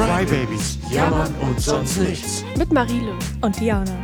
[0.00, 2.44] Crybabies, jammern und sonst nichts.
[2.58, 3.18] Mit Marile.
[3.40, 3.96] Und Diana.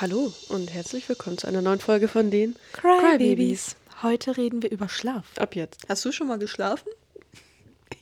[0.00, 3.76] Hallo und herzlich willkommen zu einer neuen Folge von den Crybabies.
[4.02, 5.26] Heute reden wir über Schlaf.
[5.38, 5.86] Ab jetzt.
[5.88, 6.88] Hast du schon mal geschlafen?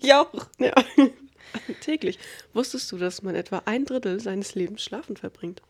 [0.01, 0.33] Ich auch.
[0.59, 0.73] Ja.
[1.81, 2.19] Täglich.
[2.55, 5.63] Wusstest du, dass man etwa ein Drittel seines Lebens schlafen verbringt?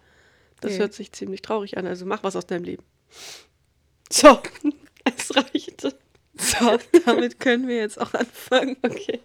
[0.60, 0.78] Das Nee.
[0.78, 2.82] hört sich ziemlich traurig an, also mach was aus deinem Leben.
[4.10, 4.38] So,
[5.16, 5.82] es reicht.
[5.82, 8.76] So, damit können wir jetzt auch anfangen.
[8.82, 9.20] Okay.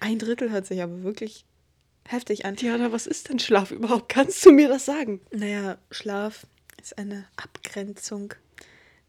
[0.00, 1.44] Ein Drittel hört sich aber wirklich
[2.04, 2.56] heftig an.
[2.56, 4.08] Diana, was ist denn Schlaf überhaupt?
[4.08, 5.20] Kannst du mir das sagen?
[5.32, 6.46] Naja, Schlaf
[6.82, 8.34] ist eine Abgrenzung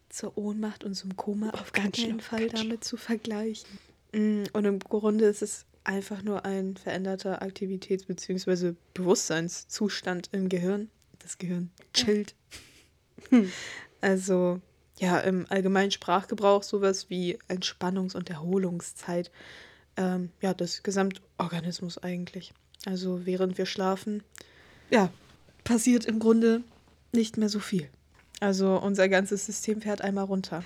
[0.08, 3.68] zur Ohnmacht und zum Koma auf gar keinen Schlaf, Fall damit zu vergleichen.
[4.12, 8.74] Mm, Und im Grunde ist es einfach nur ein veränderter Aktivitäts- bzw.
[8.94, 10.90] Bewusstseinszustand im Gehirn.
[11.18, 12.34] Das Gehirn chillt.
[14.00, 14.60] Also
[14.98, 19.30] ja, im allgemeinen Sprachgebrauch sowas wie Entspannungs- und Erholungszeit
[19.96, 22.52] ähm, ja, des Gesamtorganismus eigentlich.
[22.86, 24.22] Also während wir schlafen,
[24.90, 25.10] ja,
[25.64, 26.62] passiert im Grunde
[27.12, 27.88] nicht mehr so viel.
[28.40, 30.62] Also unser ganzes System fährt einmal runter.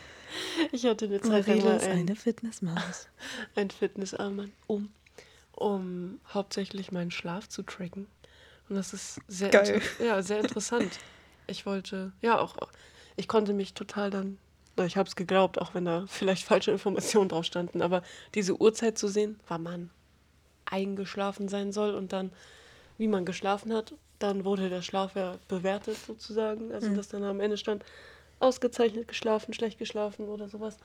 [0.72, 3.08] Ich hatte eine Zeit lang ein, eine Fitnessmaus.
[3.54, 4.90] ein Fitnessarmband um,
[5.52, 8.06] um hauptsächlich meinen Schlaf zu tracken.
[8.68, 9.50] Und das ist sehr,
[10.02, 10.98] ja, sehr interessant.
[11.46, 12.56] Ich wollte, ja, auch,
[13.16, 14.38] ich konnte mich total dann,
[14.76, 18.02] na, ich habe es geglaubt, auch wenn da vielleicht falsche Informationen drauf standen, aber
[18.34, 19.90] diese Uhrzeit zu sehen, wann man
[20.64, 22.32] eingeschlafen sein soll und dann,
[22.98, 26.72] wie man geschlafen hat, dann wurde der Schlaf ja bewertet sozusagen.
[26.72, 27.84] Also, dass dann am Ende stand,
[28.38, 30.76] ausgezeichnet geschlafen, schlecht geschlafen oder sowas.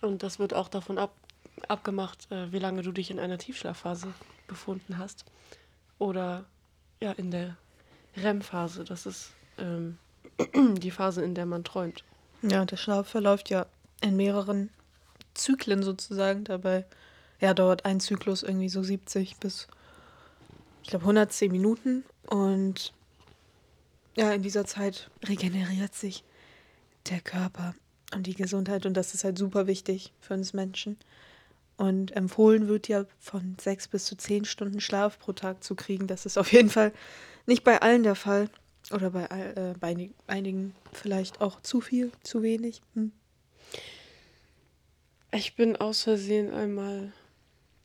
[0.00, 1.14] Und das wird auch davon ab,
[1.68, 4.12] abgemacht, äh, wie lange du dich in einer Tiefschlafphase
[4.46, 5.24] befunden hast.
[5.98, 6.44] Oder
[7.00, 7.56] ja, in der
[8.16, 8.84] REM-Phase.
[8.84, 9.98] Das ist ähm,
[10.54, 12.04] die Phase, in der man träumt.
[12.42, 13.66] Ja, der Schlaf verläuft ja
[14.00, 14.70] in mehreren
[15.34, 16.44] Zyklen sozusagen.
[16.44, 16.84] Dabei
[17.40, 19.68] ja, dauert ein Zyklus irgendwie so 70 bis,
[20.82, 22.04] ich glaube, 110 Minuten.
[22.26, 22.92] Und
[24.16, 26.24] ja, in dieser Zeit regeneriert sich
[27.08, 27.74] der Körper
[28.14, 28.86] und die Gesundheit.
[28.86, 30.98] Und das ist halt super wichtig für uns Menschen.
[31.76, 36.06] Und empfohlen wird ja von sechs bis zu zehn Stunden Schlaf pro Tag zu kriegen.
[36.06, 36.92] Das ist auf jeden Fall
[37.46, 38.50] nicht bei allen der Fall.
[38.90, 42.82] Oder bei, äh, bei einig- einigen vielleicht auch zu viel, zu wenig.
[42.94, 43.12] Hm.
[45.34, 47.12] Ich bin aus Versehen einmal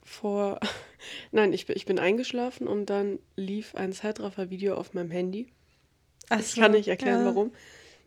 [0.04, 0.60] vor.
[1.32, 5.48] Nein, ich, bin- ich bin eingeschlafen und dann lief ein Zeitraffer-Video auf meinem Handy.
[6.30, 7.26] Ach Ich so, kann nicht erklären, ja.
[7.28, 7.54] warum.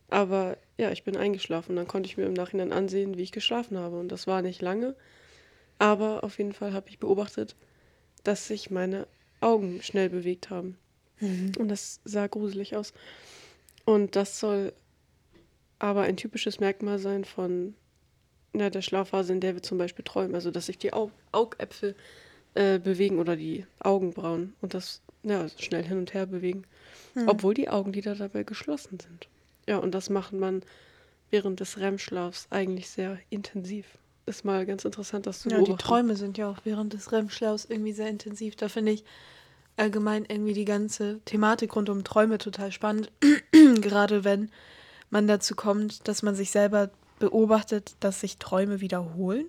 [0.09, 1.77] Aber ja, ich bin eingeschlafen.
[1.77, 3.99] Dann konnte ich mir im Nachhinein ansehen, wie ich geschlafen habe.
[3.99, 4.97] Und das war nicht lange.
[5.79, 7.57] Aber auf jeden Fall habe ich beobachtet,
[8.25, 9.07] dass sich meine
[9.41, 10.77] Augen schnell bewegt haben.
[11.21, 11.53] Mhm.
[11.59, 12.93] Und das sah gruselig aus.
[13.85, 14.73] Und das soll
[15.79, 17.75] aber ein typisches Merkmal sein von
[18.53, 20.35] na, der Schlafphase, in der wir zum Beispiel träumen.
[20.35, 21.95] Also, dass sich die Au Augäpfel
[22.55, 26.65] äh, bewegen oder die Augenbrauen und das ja, schnell hin und her bewegen.
[27.15, 27.29] Hm.
[27.29, 29.29] Obwohl die Augenlider dabei geschlossen sind.
[29.69, 30.63] Ja, und das macht man
[31.31, 33.99] während des REM-Schlafs eigentlich sehr intensiv.
[34.27, 35.75] Ist mal ganz interessant, das zu Ja, die.
[35.77, 38.57] Träume sind ja auch während des REM-Schlafs irgendwie sehr intensiv.
[38.57, 39.05] Da finde ich
[39.81, 43.11] allgemein irgendwie die ganze Thematik rund um Träume total spannend.
[43.53, 44.51] Gerade wenn
[45.11, 49.49] man dazu kommt, dass man sich selber beobachtet, dass sich Träume wiederholen.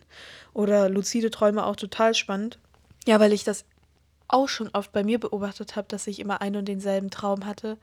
[0.53, 2.59] Oder luzide Träume auch total spannend.
[3.05, 3.65] Ja, weil ich das
[4.27, 7.77] auch schon oft bei mir beobachtet habe, dass ich immer einen und denselben Traum hatte.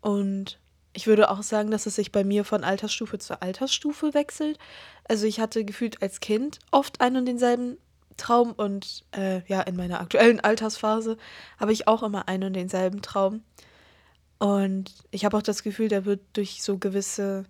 [0.00, 0.58] Und
[0.92, 4.58] ich würde auch sagen, dass es sich bei mir von Altersstufe zu Altersstufe wechselt.
[5.08, 7.78] Also ich hatte gefühlt als Kind oft einen und denselben
[8.16, 11.16] Traum und äh, ja, in meiner aktuellen Altersphase
[11.58, 13.42] habe ich auch immer einen und denselben Traum.
[14.38, 17.44] Und ich habe auch das Gefühl, der wird durch so gewisse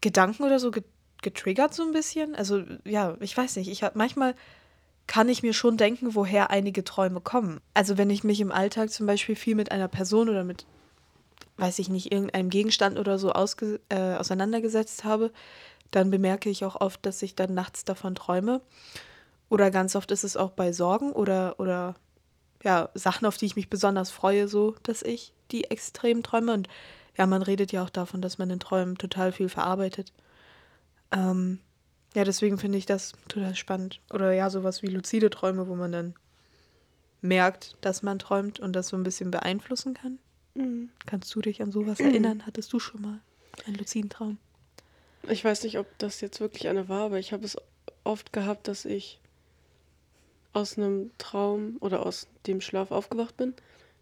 [0.00, 0.84] Gedanken oder so get
[1.20, 2.36] getriggert so ein bisschen.
[2.36, 3.68] Also ja, ich weiß nicht.
[3.68, 4.34] Ich habe manchmal
[5.08, 7.60] kann ich mir schon denken, woher einige Träume kommen.
[7.74, 10.66] Also wenn ich mich im Alltag zum Beispiel viel mit einer Person oder mit,
[11.56, 15.32] weiß ich nicht, irgendeinem Gegenstand oder so ausge äh, auseinandergesetzt habe,
[15.90, 18.60] dann bemerke ich auch oft, dass ich dann nachts davon träume.
[19.48, 21.94] Oder ganz oft ist es auch bei Sorgen oder, oder
[22.62, 26.52] ja, Sachen, auf die ich mich besonders freue, so, dass ich die extrem träume.
[26.52, 26.68] Und
[27.16, 30.12] ja, man redet ja auch davon, dass man in Träumen total viel verarbeitet.
[31.10, 31.60] Ähm,
[32.14, 34.00] ja, deswegen finde ich das total spannend.
[34.12, 36.14] Oder ja, sowas wie luzide Träume, wo man dann
[37.20, 40.18] merkt, dass man träumt und das so ein bisschen beeinflussen kann.
[40.54, 40.90] Mhm.
[41.06, 42.44] Kannst du dich an sowas erinnern?
[42.46, 43.20] Hattest du schon mal
[43.66, 44.38] einen luziden Traum?
[45.26, 47.56] Ich weiß nicht, ob das jetzt wirklich eine war, aber ich habe es
[48.04, 49.20] oft gehabt, dass ich
[50.52, 53.54] aus einem Traum oder aus dem Schlaf aufgewacht bin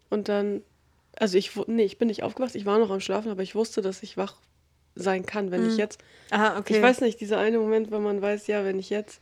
[0.09, 0.61] und dann,
[1.17, 3.81] also ich, nee, ich bin nicht aufgewacht, ich war noch am Schlafen, aber ich wusste,
[3.81, 4.35] dass ich wach
[4.95, 5.79] sein kann, wenn ich Mhm.
[5.79, 5.99] jetzt
[6.31, 6.77] Ah, okay.
[6.77, 9.21] Ich weiß nicht, dieser eine Moment, wenn man weiß, ja, wenn ich jetzt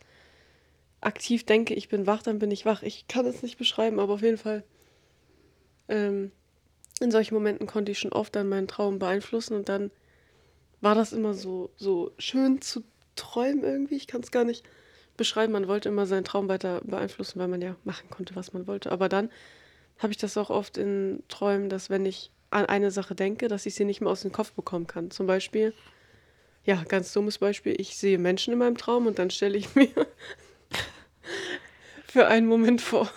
[1.00, 2.82] aktiv denke, ich bin wach, dann bin ich wach.
[2.82, 4.64] Ich kann es nicht beschreiben, aber auf jeden Fall
[5.88, 6.32] ähm,
[7.00, 9.90] in solchen Momenten konnte ich schon oft dann meinen Traum beeinflussen und dann
[10.80, 12.84] war das immer so, so schön zu
[13.16, 13.96] träumen irgendwie.
[13.96, 14.64] Ich kann es gar nicht
[15.16, 15.52] beschreiben.
[15.52, 18.92] Man wollte immer seinen Traum weiter beeinflussen, weil man ja machen konnte, was man wollte.
[18.92, 19.30] Aber dann
[19.98, 23.66] habe ich das auch oft in Träumen, dass wenn ich an eine Sache denke, dass
[23.66, 25.10] ich sie nicht mehr aus dem Kopf bekommen kann.
[25.10, 25.72] Zum Beispiel,
[26.64, 29.90] ja, ganz dummes Beispiel, ich sehe Menschen in meinem Traum und dann stelle ich mir
[32.06, 33.10] für einen Moment vor.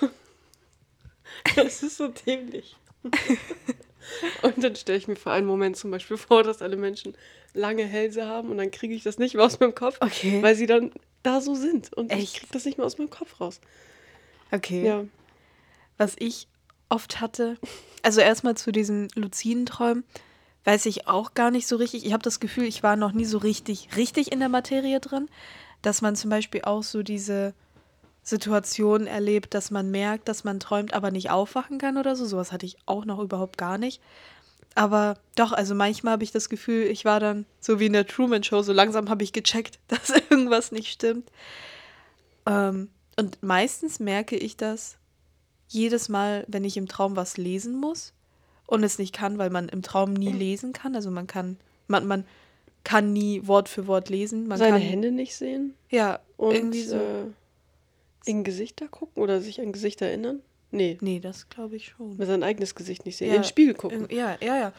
[1.55, 2.75] Das ist so dämlich.
[4.41, 7.15] Und dann stelle ich mir für einen Moment zum Beispiel vor, dass alle Menschen
[7.53, 10.41] lange Hälse haben und dann kriege ich das nicht mehr aus meinem Kopf, Okay.
[10.41, 10.91] weil sie dann
[11.23, 12.35] da so sind und ich Echt?
[12.39, 13.59] kriege das nicht mehr aus meinem Kopf raus.
[14.51, 14.85] Okay.
[14.85, 15.03] Ja.
[15.97, 16.47] Was ich
[16.89, 17.57] oft hatte,
[18.03, 20.03] also erstmal zu diesen luziden Träumen,
[20.63, 22.05] weiß ich auch gar nicht so richtig.
[22.05, 25.29] Ich habe das Gefühl, ich war noch nie so richtig, richtig in der Materie drin,
[25.81, 27.53] dass man zum Beispiel auch so diese
[28.23, 32.25] Situation erlebt, dass man merkt, dass man träumt, aber nicht aufwachen kann oder so.
[32.25, 34.01] Sowas hatte ich auch noch überhaupt gar nicht.
[34.75, 38.07] Aber doch, also manchmal habe ich das Gefühl, ich war dann so wie in der
[38.07, 41.29] Truman Show, so langsam habe ich gecheckt, dass irgendwas nicht stimmt.
[42.45, 44.97] Ähm, und meistens merke ich das
[45.67, 48.13] jedes Mal, wenn ich im Traum was lesen muss
[48.65, 50.95] und es nicht kann, weil man im Traum nie lesen kann.
[50.95, 51.57] Also man kann,
[51.87, 52.25] man, man
[52.83, 54.47] kann nie Wort für Wort lesen.
[54.47, 56.95] Man Seine kann, Hände nicht sehen Ja, und irgendwie so.
[56.95, 57.25] äh,
[58.25, 60.41] in Gesichter gucken oder sich an Gesichter erinnern?
[60.71, 62.17] Nee, nee, das glaube ich schon.
[62.17, 63.29] mit sein eigenes Gesicht nicht sehen.
[63.29, 64.07] Ja, In den Spiegel gucken.
[64.11, 64.73] Ja, ja, ja.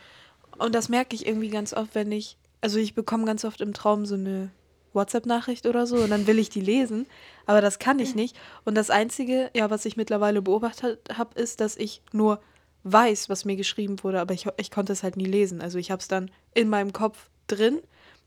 [0.58, 3.72] Und das merke ich irgendwie ganz oft, wenn ich, also ich bekomme ganz oft im
[3.72, 4.50] Traum so eine
[4.92, 7.06] WhatsApp-Nachricht oder so und dann will ich die lesen,
[7.46, 8.36] aber das kann ich nicht.
[8.64, 12.40] Und das Einzige, ja, was ich mittlerweile beobachtet habe, ist, dass ich nur
[12.82, 15.60] weiß, was mir geschrieben wurde, aber ich, ich konnte es halt nie lesen.
[15.60, 17.80] Also ich habe es dann in meinem Kopf drin,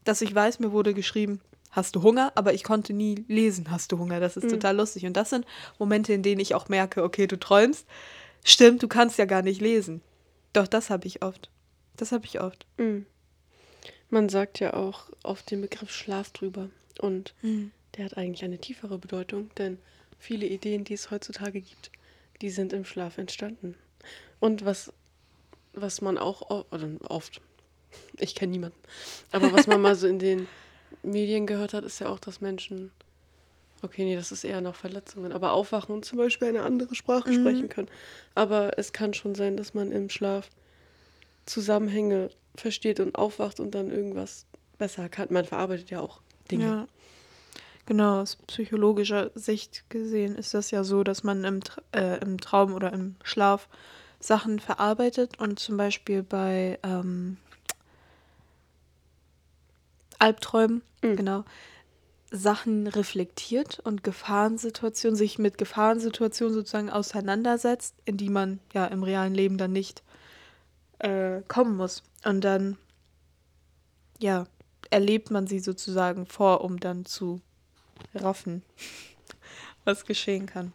[0.04, 1.42] dass ich weiß, mir wurde geschrieben,
[1.74, 4.20] hast du Hunger, aber ich konnte nie lesen, hast du Hunger.
[4.20, 5.06] Das ist total lustig.
[5.06, 5.46] Und das sind
[5.80, 7.86] Momente, in denen ich auch merke, okay, du träumst.
[8.46, 10.02] Stimmt, du kannst ja gar nicht lesen.
[10.54, 11.50] Doch, das habe ich oft.
[11.98, 12.66] Das habe ich oft.
[12.78, 13.06] Mhm.
[14.10, 16.70] Man sagt ja auch auf den Begriff Schlaf drüber.
[17.00, 17.34] Und
[17.98, 19.80] der hat eigentlich eine tiefere Bedeutung, denn
[20.20, 21.92] viele Ideen, die es heutzutage gibt,
[22.42, 23.76] die sind im Schlaf entstanden.
[24.40, 24.94] Und was,
[25.74, 27.42] was man auch o- oder oft,
[28.20, 28.78] ich kenne niemanden,
[29.32, 30.48] aber was man mal so in den
[31.02, 32.92] Medien gehört hat, ist ja auch, dass Menschen,
[33.82, 37.30] okay, nee, das ist eher noch Verletzungen, aber aufwachen und zum Beispiel eine andere Sprache
[37.30, 37.34] Mhm.
[37.34, 37.90] sprechen können.
[38.36, 40.50] Aber es kann schon sein, dass man im Schlaf
[41.46, 44.46] Zusammenhänge versteht und aufwacht und dann irgendwas
[44.78, 45.28] besser kann.
[45.32, 46.66] Man verarbeitet ja auch Dinge.
[46.66, 46.88] Ja.
[47.86, 51.60] Genau, aus psychologischer Sicht gesehen ist das ja so, dass man im,
[51.94, 53.68] äh, im Traum oder im Schlaf
[54.22, 57.36] Sachen verarbeitet und zum Beispiel bei ähm,
[60.24, 61.18] Albträumen, Mhm.
[61.18, 61.44] genau,
[62.32, 69.36] Sachen reflektiert und Gefahrensituationen, sich mit Gefahrensituationen sozusagen auseinandersetzt, in die man ja im realen
[69.36, 70.02] Leben dann nicht
[71.00, 72.04] äh, kommen muss.
[72.24, 72.78] Und dann,
[74.20, 74.48] ja,
[74.90, 77.42] erlebt man sie sozusagen vor, um dann zu
[78.16, 78.64] raffen,
[79.84, 80.72] was geschehen kann.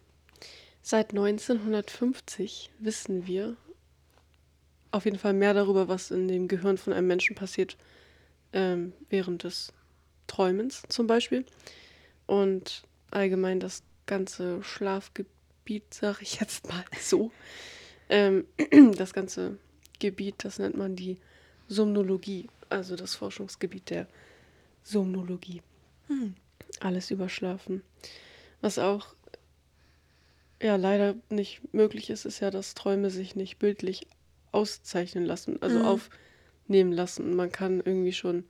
[0.83, 3.57] Seit 1950 wissen wir
[4.91, 7.77] auf jeden Fall mehr darüber, was in dem Gehirn von einem Menschen passiert
[8.53, 9.73] ähm, während des
[10.27, 11.45] Träumens zum Beispiel.
[12.25, 17.31] Und allgemein das ganze Schlafgebiet, sage ich jetzt mal so.
[18.09, 18.45] Ähm,
[18.97, 19.57] das ganze
[19.99, 21.17] Gebiet, das nennt man die
[21.67, 24.07] Somnologie, also das Forschungsgebiet der
[24.83, 25.61] Somnologie.
[26.79, 27.83] Alles überschlafen.
[28.61, 29.13] Was auch
[30.61, 34.07] ja leider nicht möglich ist, ist ja, dass Träume sich nicht bildlich
[34.51, 35.85] auszeichnen lassen, also Mhm.
[36.69, 37.35] Aufnehmen lassen.
[37.35, 38.43] Man kann irgendwie schon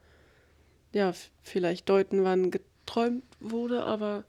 [0.92, 4.26] ja vielleicht deuten, wann geträumt wurde, aber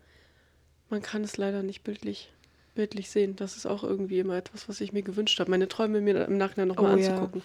[0.91, 2.33] man kann es leider nicht bildlich
[2.77, 3.35] bildlich sehen.
[3.35, 6.39] Das ist auch irgendwie immer etwas, was ich mir gewünscht habe, meine Träume mir im
[6.39, 7.09] Nachhinein nochmal Oh ja.
[7.09, 7.43] anzugucken.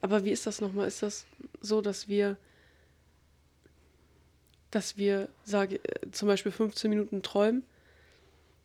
[0.00, 0.88] Aber wie ist das nochmal?
[0.88, 1.24] Ist das
[1.60, 2.36] so, dass wir
[4.72, 7.62] dass wir, sage äh, zum Beispiel 15 Minuten träumen,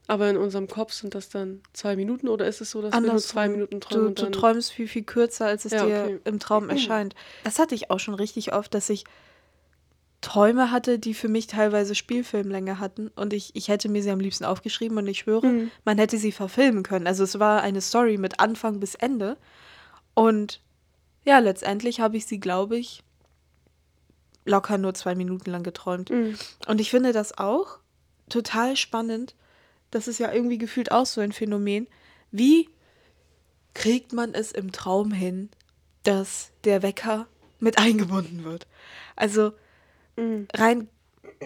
[0.08, 3.00] aber in unserem Kopf sind das dann zwei Minuten oder ist es so, dass wir
[3.02, 3.52] nur zwei Andersrum.
[3.54, 6.20] Minuten träumen Du, du träumst viel, viel kürzer, als es Ja, dir okay.
[6.26, 7.16] im Traum erscheint.
[7.44, 9.06] Das hatte ich auch schon richtig oft, dass ich
[10.22, 14.20] Träume hatte, die für mich teilweise Spielfilmlänge hatten und ich, ich hätte mir sie am
[14.20, 15.72] liebsten aufgeschrieben und ich schwöre, Mhm.
[15.84, 17.08] man hätte sie verfilmen können.
[17.08, 19.38] Also es war eine Story mit Anfang bis Ende
[20.14, 20.62] und
[21.26, 23.02] ja, letztendlich habe ich sie, glaube ich,
[24.46, 26.10] locker nur zwei Minuten lang geträumt.
[26.10, 26.36] Mhm.
[26.68, 27.78] Und ich finde das auch
[28.30, 29.36] total spannend.
[29.92, 31.88] Das ist ja irgendwie gefühlt auch so ein Phänomen.
[32.32, 32.70] Wie
[33.74, 35.50] kriegt man es im Traum hin,
[36.04, 37.28] dass der Wecker
[37.60, 38.68] mit eingebunden wird.
[39.16, 39.54] Also
[40.18, 40.48] Mhm.
[40.54, 40.90] rein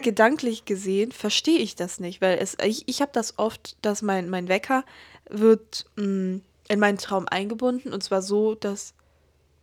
[0.02, 4.30] gedanklich gesehen verstehe ich das nicht, weil es, ich, ich habe das oft, dass mein,
[4.30, 4.84] mein Wecker
[5.30, 8.94] wird mh, in meinen Traum eingebunden und zwar so, dass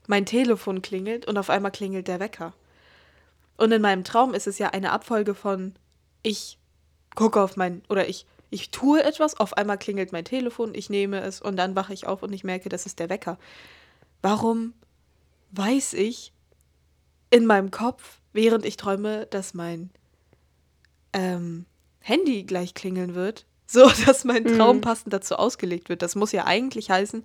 [0.07, 2.55] mein Telefon klingelt und auf einmal klingelt der Wecker.
[3.57, 5.75] Und in meinem Traum ist es ja eine Abfolge von
[6.23, 6.59] ich
[7.15, 11.21] gucke auf mein oder ich ich tue etwas, auf einmal klingelt mein Telefon, ich nehme
[11.23, 13.39] es und dann wache ich auf und ich merke, das ist der Wecker.
[14.21, 14.75] Warum
[15.53, 16.33] weiß ich
[17.31, 19.91] in meinem Kopf, während ich träume, dass mein
[21.15, 21.65] ähm,
[22.01, 24.81] Handy gleich klingeln wird, so dass mein Traum Mhm.
[24.83, 26.03] passend dazu ausgelegt wird.
[26.03, 27.25] Das muss ja eigentlich heißen,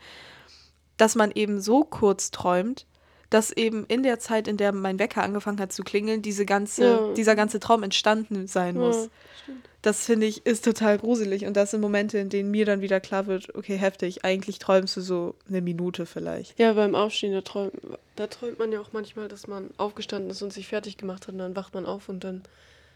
[0.96, 2.86] dass man eben so kurz träumt,
[3.30, 6.84] dass eben in der Zeit, in der mein Wecker angefangen hat zu klingeln, diese ganze,
[6.84, 7.14] Ja.
[7.14, 9.10] dieser ganze Traum entstanden sein Ja, muss.
[9.44, 9.68] stimmt.
[9.84, 13.00] Das finde ich ist total gruselig und das sind Momente, in denen mir dann wieder
[13.00, 16.58] klar wird, okay, heftig, eigentlich träumst du so eine Minute vielleicht.
[16.60, 17.74] Ja, beim Aufstehen, da träumt,
[18.16, 21.34] da träumt man ja auch manchmal, dass man aufgestanden ist und sich fertig gemacht hat
[21.34, 22.44] und dann wacht man auf und dann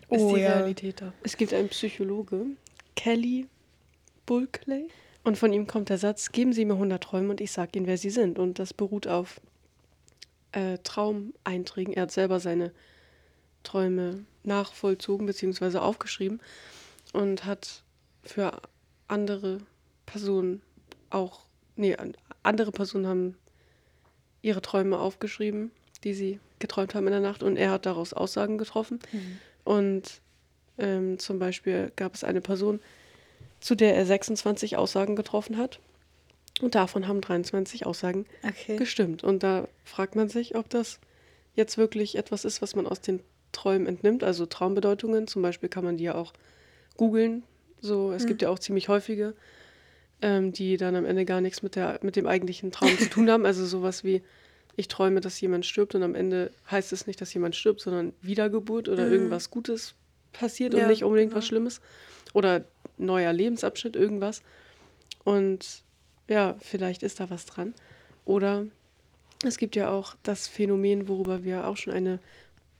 [0.10, 0.56] ist Oh die ja.
[0.58, 1.14] Realität da.
[1.24, 2.46] Es gibt einen Psychologe,
[2.96, 3.48] Kelly
[4.26, 4.88] Bulkley,
[5.24, 7.86] und von ihm kommt der Satz, geben Sie mir 100 Träume und ich sage Ihnen,
[7.86, 8.40] wer Sie sind.
[8.40, 9.40] Und das beruht auf
[10.52, 11.94] äh, Traumeinträgen.
[11.94, 12.72] Er hat selber seine
[13.64, 15.78] Träume nachvollzogen bzw.
[15.78, 16.42] aufgeschrieben
[17.14, 17.84] und hat
[18.24, 18.60] für
[19.08, 19.60] andere
[20.06, 20.62] Personen
[21.10, 21.42] auch,
[21.76, 23.38] nee, an- andere Personen haben
[24.42, 25.72] ihre Träume aufgeschrieben,
[26.04, 29.00] die sie geträumt haben in der Nacht und er hat daraus Aussagen getroffen.
[29.64, 30.22] Und
[30.80, 32.80] ähm, zum Beispiel gab es eine Person,
[33.60, 35.80] zu der er 26 Aussagen getroffen hat.
[36.62, 38.76] Und davon haben 23 Aussagen Okay.
[38.78, 39.24] gestimmt.
[39.24, 41.00] Und da fragt man sich, ob das
[41.56, 44.24] jetzt wirklich etwas ist, was man aus den Träumen entnimmt.
[44.24, 46.34] Also Traumbedeutungen, zum Beispiel kann man die ja auch
[46.98, 47.44] googeln.
[47.82, 49.34] So, es gibt ja auch ziemlich häufige,
[50.22, 53.30] ähm, die dann am Ende gar nichts mit, der, mit dem eigentlichen Traum zu tun
[53.30, 53.46] haben.
[53.46, 54.22] Also sowas wie,
[54.76, 58.14] ich träume, dass jemand stirbt und am Ende heißt es nicht, dass jemand stirbt, sondern
[58.22, 59.96] Wiedergeburt oder irgendwas Gutes
[60.32, 61.40] passiert Ja, und nicht unbedingt genau.
[61.40, 61.82] was Schlimmes.
[62.34, 62.64] Oder
[62.98, 64.44] neuer Lebensabschnitt, irgendwas.
[65.24, 65.84] Und
[66.32, 67.74] ja, vielleicht ist da was dran.
[68.26, 68.66] Oder
[69.44, 72.20] es gibt ja auch das Phänomen, worüber wir auch schon eine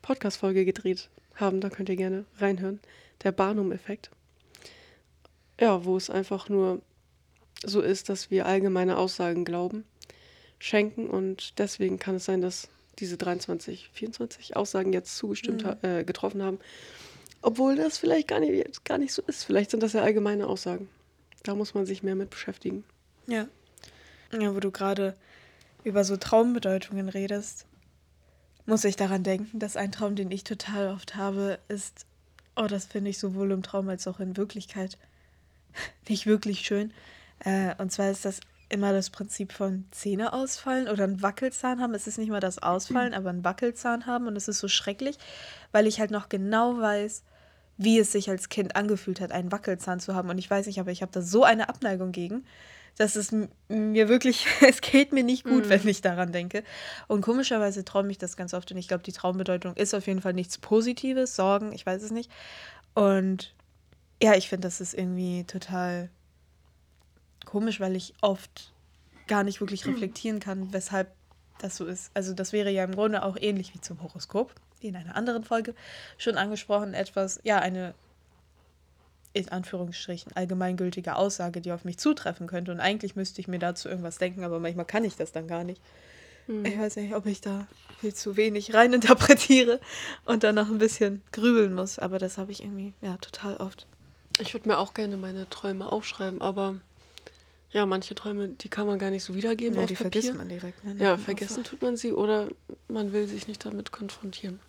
[0.02, 1.62] Podcast-Folge gedreht haben.
[1.62, 2.80] Da könnt ihr gerne reinhören.
[3.24, 4.10] Der Barnum-Effekt.
[5.60, 6.82] Ja, wo es einfach nur
[7.64, 9.84] so ist, dass wir allgemeine Aussagen glauben,
[10.58, 16.04] schenken und deswegen kann es sein, dass diese 23, 24 Aussagen jetzt zugestimmt, ha- äh,
[16.04, 16.60] getroffen haben,
[17.44, 19.44] obwohl das vielleicht gar nicht, gar nicht so ist.
[19.44, 20.90] Vielleicht sind das ja allgemeine Aussagen.
[21.44, 22.84] Da muss man sich mehr mit beschäftigen.
[23.32, 23.48] Ja.
[24.38, 25.16] Ja, wo du gerade
[25.86, 27.66] über so Traumbedeutungen redest,
[28.66, 32.06] muss ich daran denken, dass ein Traum, den ich total oft habe, ist,
[32.58, 34.98] oh, das finde ich sowohl im Traum als auch in Wirklichkeit
[36.10, 36.94] nicht wirklich schön.
[37.40, 41.94] Äh, und zwar ist das immer das Prinzip von Zähne ausfallen oder einen Wackelzahn haben.
[41.94, 44.28] Es ist nicht mal das Ausfallen, aber einen Wackelzahn haben.
[44.28, 45.18] Und es ist so schrecklich,
[45.72, 47.24] weil ich halt noch genau weiß,
[47.78, 50.30] wie es sich als Kind angefühlt hat, einen Wackelzahn zu haben.
[50.30, 52.46] Und ich weiß nicht, aber ich habe da so eine Abneigung gegen,
[52.98, 53.32] dass es
[53.68, 56.64] mir wirklich, es geht mir nicht gut, wenn ich daran denke.
[57.08, 58.72] Und komischerweise träume ich das ganz oft.
[58.72, 62.12] Und ich glaube, die Traumbedeutung ist auf jeden Fall nichts Positives, Sorgen, ich weiß es
[62.12, 62.32] nicht.
[62.94, 63.54] Und
[64.22, 66.10] ja, ich finde, das ist irgendwie total
[67.46, 68.72] komisch, weil ich oft
[69.28, 71.12] gar nicht wirklich reflektieren kann, weshalb
[71.60, 72.12] das so ist.
[72.14, 75.44] Also das wäre ja im Grunde auch ähnlich wie zum Horoskop, wie in einer anderen
[75.44, 75.74] Folge
[76.18, 77.94] schon angesprochen, etwas, ja, eine
[79.34, 82.72] in Anführungsstrichen allgemeingültige Aussage, die auf mich zutreffen könnte.
[82.72, 85.64] Und eigentlich müsste ich mir dazu irgendwas denken, aber manchmal kann ich das dann gar
[85.64, 85.82] nicht.
[86.64, 87.68] Ich weiß nicht, ob ich da
[88.02, 89.80] viel zu wenig reininterpretiere
[90.26, 91.98] und dann noch ein bisschen grübeln muss.
[92.00, 93.86] Aber das habe ich irgendwie, ja, total oft.
[94.40, 96.76] Ich würde mir auch gerne meine Träume aufschreiben, aber
[97.72, 100.12] ja, manche Träume, die kann man gar nicht so wiedergeben Ja, auf die Papier.
[100.12, 100.84] vergisst man direkt.
[100.84, 100.96] Ne?
[101.00, 102.50] Ja, vergessen tut man sie oder
[102.90, 104.60] man will sich nicht damit konfrontieren.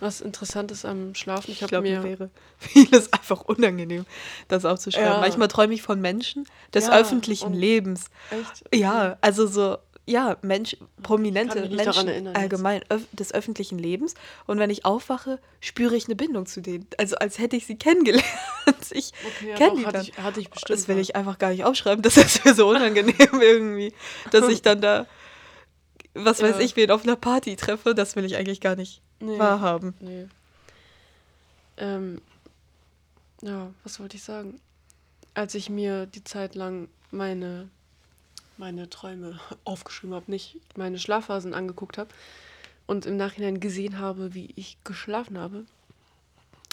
[0.00, 4.06] Was interessant ist am Schlafen, ich Ich habe glaube, mir wäre vieles einfach unangenehm,
[4.46, 5.08] das aufzuschreiben.
[5.14, 5.20] Ja.
[5.20, 8.06] Manchmal träume ich von Menschen des Ja, öffentlichen Lebens.
[8.30, 14.14] echt Ja, also so, ja, Mensch, prominente Menschen allgemein öff des öffentlichen Lebens.
[14.46, 16.86] Und wenn ich aufwache, spüre ich eine Bindung zu denen.
[16.96, 18.24] Also als hätte ich sie kennengelernt.
[18.90, 20.02] Ich Okay, kenne die hatte dann.
[20.06, 20.78] ich, hatte ich bestimmt.
[20.78, 22.02] Das will ich einfach gar nicht aufschreiben.
[22.02, 23.92] Das ist mir so unangenehm irgendwie,
[24.30, 25.06] dass ich dann da,
[26.14, 26.60] was weiß Ja.
[26.60, 27.94] ich, wen auf einer Party treffe.
[27.94, 29.38] Das will ich eigentlich gar nicht Nee.
[29.38, 29.94] wahrhaben.
[30.00, 30.26] Nee.
[31.76, 32.20] Ähm,
[33.42, 34.60] ja, was wollte ich sagen?
[35.34, 37.68] Als ich mir die Zeit lang meine,
[38.56, 42.10] meine Träume aufgeschrieben habe, nicht meine Schlafphasen angeguckt habe
[42.86, 45.64] und im Nachhinein gesehen habe, wie ich geschlafen habe,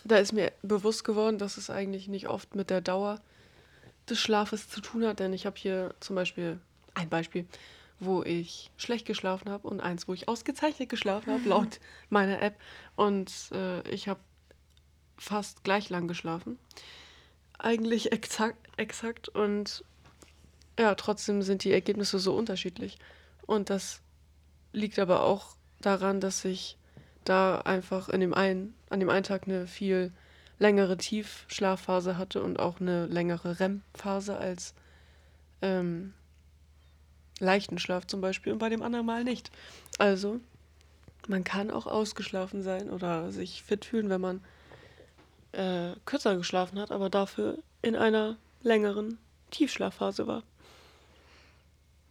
[0.03, 3.19] da ist mir bewusst geworden, dass es eigentlich nicht oft mit der Dauer
[4.09, 6.59] des Schlafes zu tun hat, denn ich habe hier zum Beispiel
[6.93, 7.45] ein Beispiel.
[7.99, 12.59] Wo ich schlecht geschlafen habe und eins, wo ich ausgezeichnet geschlafen habe, laut meiner App.
[12.95, 14.19] Und äh, ich habe
[15.17, 16.59] fast gleich lang geschlafen.
[17.57, 19.29] Eigentlich exakt, exakt.
[19.29, 19.83] Und
[20.77, 22.97] ja, trotzdem sind die Ergebnisse so unterschiedlich.
[23.45, 24.01] Und das
[24.73, 26.77] liegt aber auch daran, dass ich
[27.23, 30.11] da einfach in dem einen, an dem einen Tag eine viel
[30.59, 34.73] längere Tiefschlafphase hatte und auch eine längere REM-Phase als
[35.61, 36.13] ähm,
[37.39, 39.51] leichten Schlaf zum Beispiel und bei dem anderen Mal nicht.
[39.97, 40.39] Also,
[41.27, 44.41] man kann auch ausgeschlafen sein oder sich fit fühlen, wenn man
[45.51, 49.17] äh, kürzer geschlafen hat, aber dafür in einer längeren
[49.51, 50.43] Tiefschlafphase war.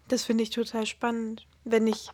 [0.08, 2.10] Das finde ich total spannend, wenn ich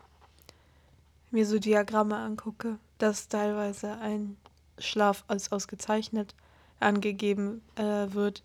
[1.30, 4.36] mir so Diagramme angucke, dass teilweise ein
[4.78, 6.34] Schlaf als ausgezeichnet
[6.80, 8.42] angegeben äh, wird,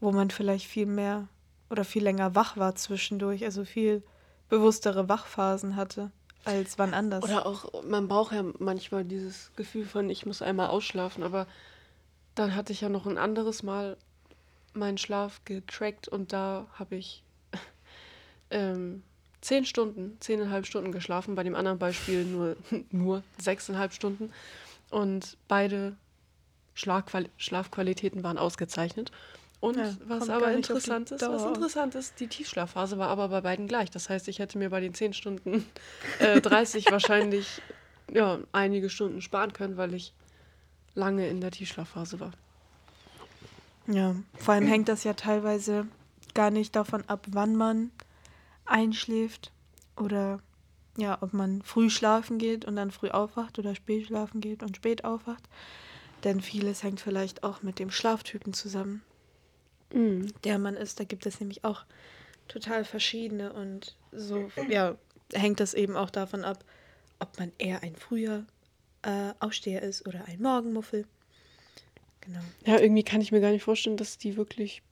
[0.00, 1.28] wo man vielleicht viel mehr
[1.70, 4.02] oder viel länger wach war zwischendurch, also viel
[4.48, 6.10] bewusstere Wachphasen hatte
[6.44, 7.22] als wann anders.
[7.22, 11.46] Oder auch, man braucht ja manchmal dieses Gefühl von, ich muss einmal ausschlafen, aber
[12.34, 13.96] dann hatte ich ja noch ein anderes Mal
[14.72, 17.22] meinen Schlaf getrackt und da habe ich
[18.50, 19.02] ähm,
[19.40, 22.56] zehn Stunden, zehneinhalb Stunden geschlafen, bei dem anderen Beispiel nur,
[22.90, 24.32] nur sechseinhalb Stunden.
[24.90, 25.96] Und beide
[26.74, 29.10] Schlafquali Schlafqualitäten waren ausgezeichnet.
[29.60, 33.66] Und ja, was aber interessant ist, was interessant ist, die Tiefschlafphase war aber bei beiden
[33.66, 33.90] gleich.
[33.90, 35.66] Das heißt, ich hätte mir bei den 10 Stunden
[36.20, 37.60] äh, 30 wahrscheinlich
[38.12, 40.12] ja, einige Stunden sparen können, weil ich
[40.94, 42.32] lange in der Tiefschlafphase war.
[43.88, 45.86] Ja, vor allem hängt das ja teilweise
[46.34, 47.90] gar nicht davon ab, wann man
[48.64, 49.50] einschläft
[49.96, 50.40] oder
[50.96, 54.76] ja, ob man früh schlafen geht und dann früh aufwacht oder spät schlafen geht und
[54.76, 55.42] spät aufwacht.
[56.24, 59.02] Denn vieles hängt vielleicht auch mit dem Schlaftypen zusammen,
[59.92, 60.32] mhm.
[60.44, 61.00] der man ist.
[61.00, 61.84] Da gibt es nämlich auch
[62.48, 64.96] total verschiedene und so, ja,
[65.32, 66.64] hängt das eben auch davon ab,
[67.18, 68.46] ob man eher ein früher
[69.02, 71.06] äh, Aufsteher ist oder ein Morgenmuffel.
[72.20, 72.40] Genau.
[72.64, 74.82] Ja, irgendwie kann ich mir gar nicht vorstellen, dass die wirklich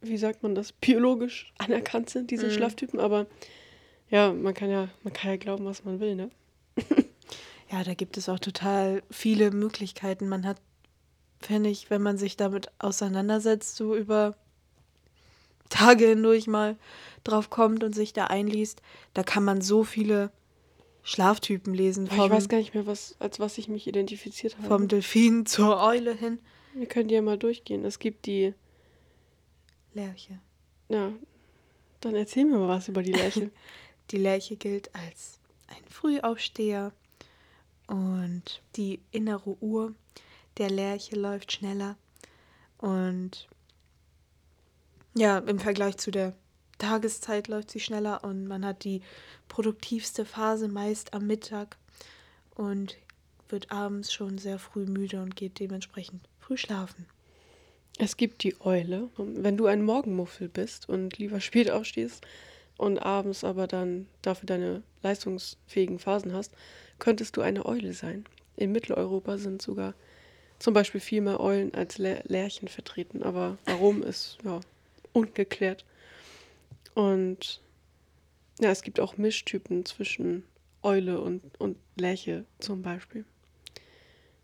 [0.00, 2.52] wie sagt man das, biologisch anerkannt sind, diese mhm.
[2.52, 3.26] Schlaftypen, aber
[4.10, 6.30] ja, man kann ja, man kann ja glauben, was man will, ne?
[7.70, 10.28] ja, da gibt es auch total viele Möglichkeiten.
[10.28, 10.60] Man hat,
[11.40, 14.36] finde ich, wenn man sich damit auseinandersetzt, so über
[15.68, 16.76] Tage hindurch mal
[17.24, 18.82] drauf kommt und sich da einliest,
[19.14, 20.30] da kann man so viele
[21.02, 22.06] Schlaftypen lesen.
[22.06, 24.68] Vom, ich weiß gar nicht mehr, was, als was ich mich identifiziert habe.
[24.68, 26.38] Vom Delfin zur Eule hin.
[26.74, 27.84] Wir können die ja mal durchgehen.
[27.84, 28.54] Es gibt die
[29.94, 30.38] Lerche.
[30.88, 31.12] Ja,
[32.00, 33.50] dann erzähl mir mal was über die Lerche.
[34.10, 36.92] die Lerche gilt als ein Frühaufsteher
[37.86, 39.94] und die innere Uhr
[40.58, 41.96] der Lerche läuft schneller
[42.78, 43.48] und
[45.14, 46.34] ja, im Vergleich zu der
[46.78, 49.02] Tageszeit läuft sie schneller und man hat die
[49.48, 51.76] produktivste Phase meist am Mittag
[52.54, 52.96] und
[53.48, 57.06] wird abends schon sehr früh müde und geht dementsprechend früh schlafen.
[57.98, 59.08] Es gibt die Eule.
[59.16, 62.24] Wenn du ein Morgenmuffel bist und lieber spät aufstehst
[62.76, 66.52] und abends aber dann dafür deine leistungsfähigen Phasen hast,
[67.00, 68.24] könntest du eine Eule sein.
[68.54, 69.94] In Mitteleuropa sind sogar
[70.58, 74.60] zum Beispiel viel mehr Eulen als Lerchen vertreten, aber warum ist ja
[75.12, 75.84] ungeklärt.
[76.94, 77.60] Und
[78.60, 80.44] ja, es gibt auch Mischtypen zwischen
[80.82, 83.24] Eule und, und Lerche zum Beispiel.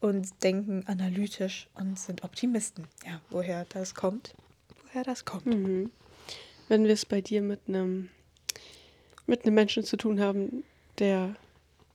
[0.01, 2.87] und denken analytisch und sind Optimisten.
[3.07, 4.35] Ja, woher das kommt,
[4.85, 5.46] woher das kommt.
[5.46, 5.90] Mhm.
[6.68, 8.11] Wenn wir es bei dir mit einem
[9.27, 10.64] mit einem Menschen zu tun haben,
[10.98, 11.37] der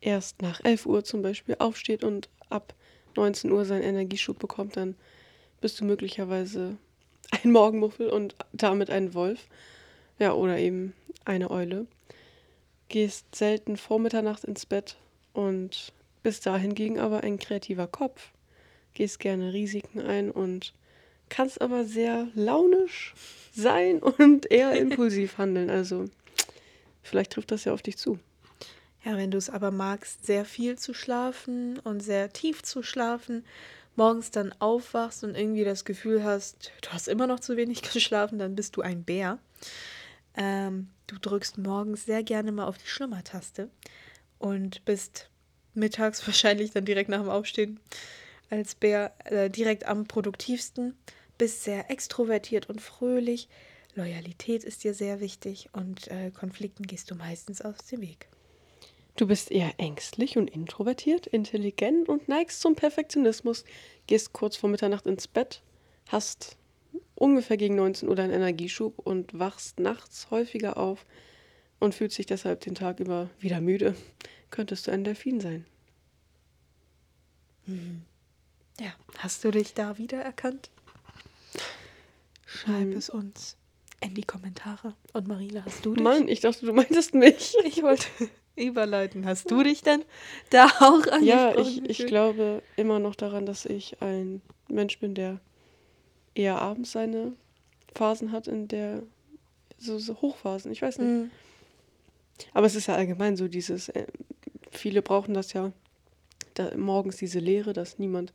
[0.02, 2.74] erst nach 11 Uhr zum Beispiel aufsteht und ab
[3.16, 4.96] 19 Uhr seinen Energieschub bekommt, dann
[5.62, 6.78] bist du möglicherweise
[7.44, 9.48] ein Morgenmuffel und damit ein Wolf.
[10.20, 10.94] Ja, oder eben
[11.26, 11.86] eine Eule.
[12.90, 14.98] Gehst selten vor Mitternacht ins Bett
[15.34, 18.32] und bist da hingegen aber ein kreativer Kopf.
[18.94, 20.74] Gehst gerne Risiken ein und
[21.30, 23.14] kannst aber sehr launisch
[23.54, 25.70] sein und eher impulsiv handeln.
[25.70, 26.06] Also
[27.04, 28.20] vielleicht trifft das ja auf dich zu.
[29.08, 33.46] Ja, wenn du es aber magst, sehr viel zu schlafen und sehr tief zu schlafen,
[33.96, 38.38] morgens dann aufwachst und irgendwie das Gefühl hast, du hast immer noch zu wenig geschlafen,
[38.38, 39.40] dann bist du ein Bär.
[40.36, 43.70] Ähm, du drückst morgens sehr gerne mal auf die Schlummertaste
[44.40, 45.30] und bist
[45.74, 47.80] mittags wahrscheinlich dann direkt nach dem Aufstehen
[48.50, 50.98] als Bär äh, direkt am produktivsten,
[51.38, 53.48] bist sehr extrovertiert und fröhlich.
[53.96, 58.28] Loyalität ist dir sehr wichtig und äh, Konflikten gehst du meistens aus dem Weg.
[59.18, 63.66] Du bist eher ängstlich und introvertiert, intelligent und neigst zum Perfektionismus,
[64.06, 65.64] gehst kurz vor Mitternacht ins Bett,
[66.08, 66.56] hast
[67.16, 71.04] ungefähr gegen 19 Uhr deinen Energieschub und wachst nachts häufiger auf
[71.80, 73.96] und fühlst dich deshalb den Tag über wieder müde.
[74.52, 75.66] Könntest du ein Delfin sein.
[77.66, 78.04] Mhm.
[78.80, 80.70] Ja, hast du dich da wiedererkannt?
[82.46, 82.94] Schreib Hm.
[82.94, 83.58] es uns
[84.00, 84.94] in die Kommentare.
[85.14, 86.04] Und Marina, hast du dich?
[86.04, 87.56] Mann, ich dachte, du meintest mich.
[87.66, 88.06] Ich wollte
[88.58, 89.26] überleiten.
[89.26, 90.04] Hast du dich denn
[90.50, 91.24] da auch angesprochen?
[91.26, 95.40] Ja, ich, ich glaube immer noch daran, dass ich ein Mensch bin, der
[96.36, 97.34] eher abends seine
[97.96, 99.04] Phasen hat, in der
[99.78, 101.08] so, so Hochphasen, ich weiß nicht.
[101.10, 101.32] Mhm.
[102.54, 104.06] Aber es ist ja allgemein so dieses, äh,
[104.72, 105.72] viele brauchen das ja,
[106.54, 108.34] da, morgens diese Leere, dass niemand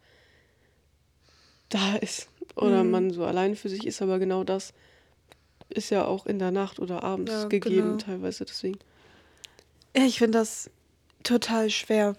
[1.68, 2.90] da ist oder Mhm.
[2.90, 4.72] man so alleine für sich ist, aber genau das
[5.68, 7.96] ist ja auch in der Nacht oder abends Ja, gegeben genau.
[7.96, 8.78] teilweise, deswegen.
[9.94, 10.70] Ja, ich finde das
[11.22, 12.16] total schwer.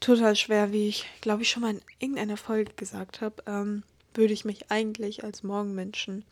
[0.00, 3.82] Total schwer, wie ich, glaube ich, schon mal in irgendeiner Folge gesagt habe, ähm,
[4.14, 6.24] würde ich mich eigentlich als Morgenmenschen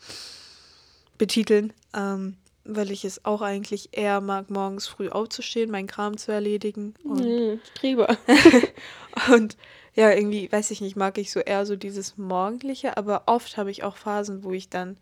[1.18, 6.32] betiteln, ähm, weil ich es auch eigentlich eher mag, morgens früh aufzustehen, meinen Kram zu
[6.32, 6.94] erledigen.
[7.04, 8.16] Und, Mhm, Streber.
[9.32, 9.56] und
[9.94, 13.70] ja, irgendwie, weiß ich nicht, mag ich so eher so dieses Morgendliche, aber oft habe
[13.70, 14.96] ich auch Phasen, wo ich dann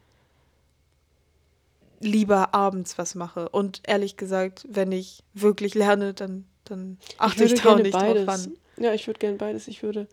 [2.01, 3.49] lieber abends was mache.
[3.49, 7.93] Und ehrlich gesagt, wenn ich wirklich lerne, dann, dann achte ich, würde da auch nicht
[7.93, 8.25] beides.
[8.27, 8.39] drauf
[8.77, 8.85] wann.
[8.85, 9.67] Ja, ich würde gerne beides.
[9.69, 10.07] Ich würde,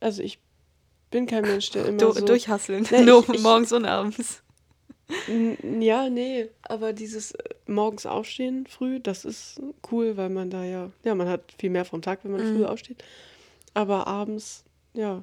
[0.00, 0.38] also ich
[1.10, 2.24] bin kein Mensch, der immer Du, so...
[2.24, 2.86] Durchhasseln.
[2.90, 4.42] Nee, Nur ich- ich- morgens und abends.
[5.80, 10.90] Ja, nee, aber dieses äh, morgens aufstehen früh, das ist cool, weil man da ja,
[11.04, 12.56] ja, man hat viel mehr vom Tag, wenn man Mhm.
[12.56, 13.04] früh aufsteht.
[13.74, 15.22] Aber abends, ja,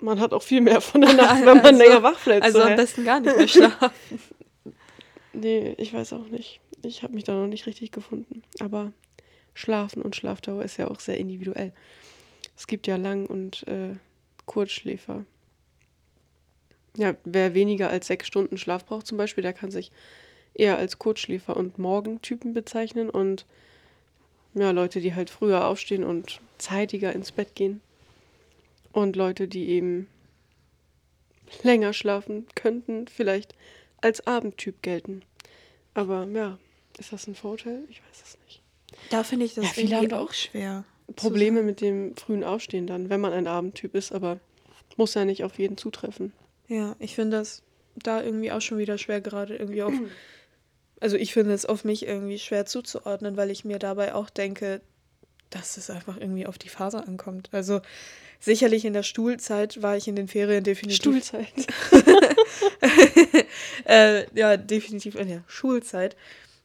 [0.00, 2.42] man hat auch viel mehr von der Nacht, wenn man Also- länger wach bleibt.
[2.42, 3.90] Also so, am besten gar nicht mehr schlafen.
[5.40, 6.60] Nee, ich weiß auch nicht.
[6.82, 8.42] Ich habe mich da noch nicht richtig gefunden.
[8.58, 8.92] Aber
[9.54, 11.72] Schlafen und Schlafdauer ist ja auch sehr individuell.
[12.56, 13.94] Es gibt ja Lang- und äh,
[14.46, 15.24] Kurzschläfer.
[16.96, 19.92] Ja, wer weniger als sechs Stunden Schlaf braucht zum Beispiel, der kann sich
[20.54, 23.08] eher als Kurzschläfer und Morgentypen bezeichnen.
[23.08, 23.46] Und
[24.54, 27.80] ja, Leute, die halt früher aufstehen und zeitiger ins Bett gehen.
[28.90, 30.08] Und Leute, die eben
[31.62, 33.54] länger schlafen könnten, vielleicht
[34.00, 35.22] als Abendtyp gelten.
[35.94, 36.58] Aber ja,
[36.98, 37.82] ist das ein Vorteil?
[37.88, 38.62] Ich weiß es nicht.
[39.10, 40.84] Da finde ich das Ja, viele haben auch schwer.
[41.16, 44.40] Probleme mit dem frühen Aufstehen dann, wenn man ein Abendtyp ist, aber
[44.98, 46.32] muss ja nicht auf jeden zutreffen.
[46.66, 47.62] Ja, ich finde das
[47.96, 49.94] da irgendwie auch schon wieder schwer, gerade irgendwie auf.
[51.00, 54.80] Also ich finde es auf mich irgendwie schwer zuzuordnen, weil ich mir dabei auch denke,
[55.50, 57.48] dass es einfach irgendwie auf die Phase ankommt.
[57.52, 57.80] Also
[58.40, 60.96] sicherlich in der Stuhlzeit war ich in den Ferien definitiv.
[60.96, 61.46] Stuhlzeit.
[63.84, 66.16] äh, ja, definitiv in der Schulzeit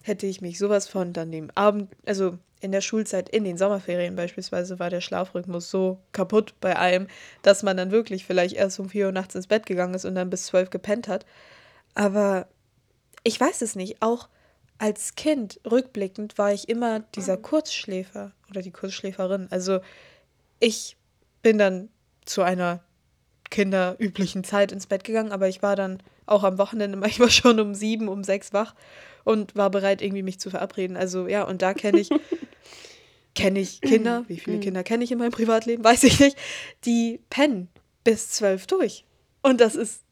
[0.04, 4.16] hätte ich mich sowas von dann dem Abend, also in der Schulzeit, in den Sommerferien
[4.16, 7.08] beispielsweise, war der Schlafrhythmus so kaputt bei einem,
[7.42, 10.16] dass man dann wirklich vielleicht erst um 4 Uhr nachts ins Bett gegangen ist und
[10.16, 11.26] dann bis 12 gepennt hat.
[11.94, 12.48] Aber
[13.24, 14.02] ich weiß es nicht.
[14.02, 14.30] Auch
[14.84, 19.48] als Kind, rückblickend, war ich immer dieser Kurzschläfer oder die Kurzschläferin.
[19.50, 19.80] Also
[20.60, 20.98] ich
[21.42, 21.88] bin dann
[22.26, 22.84] zu einer
[23.50, 27.74] kinderüblichen Zeit ins Bett gegangen, aber ich war dann auch am Wochenende manchmal schon um
[27.74, 28.76] sieben, um sechs wach
[29.24, 30.98] und war bereit, irgendwie mich zu verabreden.
[30.98, 32.10] Also ja, und da kenne ich,
[33.36, 36.38] kenne ich Kinder, wie viele Kinder kenne ich in meinem Privatleben, weiß ich nicht,
[36.84, 37.70] die pennen
[38.04, 39.06] bis zwölf durch.
[39.44, 40.03] Und das ist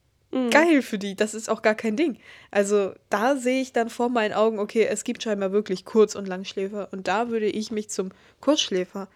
[0.50, 1.16] geil für die.
[1.16, 2.18] Das ist auch gar kein Ding.
[2.52, 6.28] Also da sehe ich dann vor meinen Augen, okay, es gibt scheinbar wirklich Kurz- und
[6.28, 6.90] Langschläfer.
[6.92, 9.08] Und da würde ich mich zum Kurzschläfer,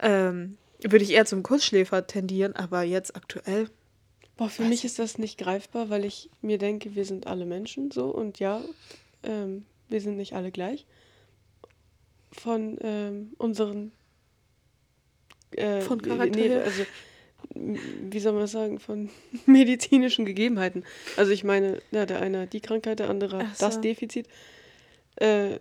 [0.00, 3.68] ähm, würde ich eher zum Kurzschläfer tendieren, aber jetzt aktuell.
[4.36, 7.90] Boah, für mich ist das nicht greifbar, weil ich mir denke, wir sind alle Menschen
[7.90, 8.60] so und ja,
[9.24, 10.86] ähm, wir sind nicht alle gleich.
[12.30, 13.92] Von ähm, unseren
[15.52, 16.84] äh, Von nee, Charakter nee, also
[18.10, 19.10] wie soll man das sagen, von
[19.46, 20.84] medizinischen Gegebenheiten.
[21.16, 23.80] Also ich meine, ja, der eine hat die Krankheit, der andere hat Ach das so.
[23.80, 24.26] Defizit.
[25.16, 25.58] Äh,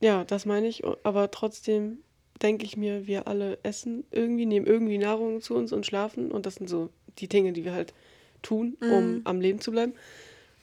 [0.00, 1.98] ja, das meine ich, aber trotzdem
[2.42, 6.44] denke ich mir, wir alle essen irgendwie, nehmen irgendwie Nahrung zu uns und schlafen und
[6.46, 7.94] das sind so die Dinge, die wir halt
[8.42, 9.20] tun, um Mhm.
[9.24, 9.94] am Leben zu bleiben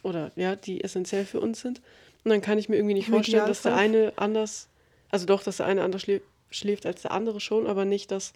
[0.03, 1.81] oder ja, die essentiell für uns sind.
[2.23, 3.95] Und dann kann ich mir irgendwie nicht Im vorstellen, dass der Idealfall.
[4.11, 4.69] eine anders,
[5.09, 8.33] also doch, dass der eine anders schläft, schläft als der andere schon, aber nicht, dass,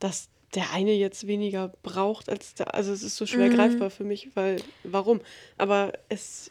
[0.00, 3.54] dass der eine jetzt weniger braucht als der, also es ist so schwer Mhm.
[3.54, 5.20] greifbar für mich, weil, warum?
[5.58, 6.50] Aber es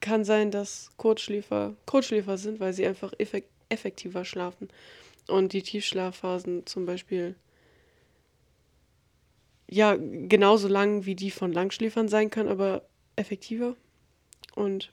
[0.00, 4.68] kann sein, dass Kurzschläfer Kurzschläfer sind, weil sie einfach effek effektiver schlafen.
[5.28, 7.36] Und die Tiefschlafphasen zum Beispiel
[9.70, 12.82] ja genauso lang wie die von Langschläfern sein können, aber
[13.16, 13.76] effektiver.
[14.54, 14.92] Und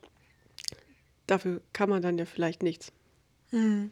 [1.27, 2.93] dafür kann man dann ja vielleicht nichts.
[3.49, 3.91] Hm.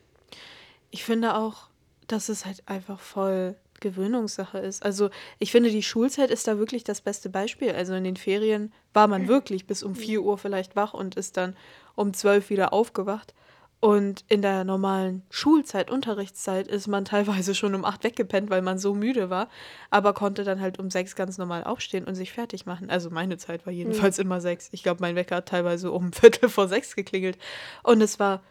[0.90, 1.68] Ich finde auch,
[2.08, 4.84] dass es halt einfach voll Gewöhnungssache ist.
[4.84, 5.10] Also
[5.40, 7.72] ich finde, die Schulzeit ist da wirklich das beste Beispiel.
[7.72, 11.38] Also in den Ferien war man wirklich bis um 4 Uhr vielleicht wach und ist
[11.38, 11.56] dann
[11.96, 13.34] um 12 wieder aufgewacht.
[13.80, 18.80] Und in der normalen Schulzeit, Unterrichtszeit, ist man teilweise schon um 8 weggepennt, weil man
[18.80, 19.50] so müde war,
[19.92, 22.90] aber konnte dann halt um 6 ganz normal aufstehen und sich fertig machen.
[22.90, 24.70] Also meine Zeit war jedenfalls immer 6.
[24.72, 27.38] Ich glaube, mein Wecker hat teilweise um Viertel vor 6 geklingelt.
[27.84, 28.42] Und es war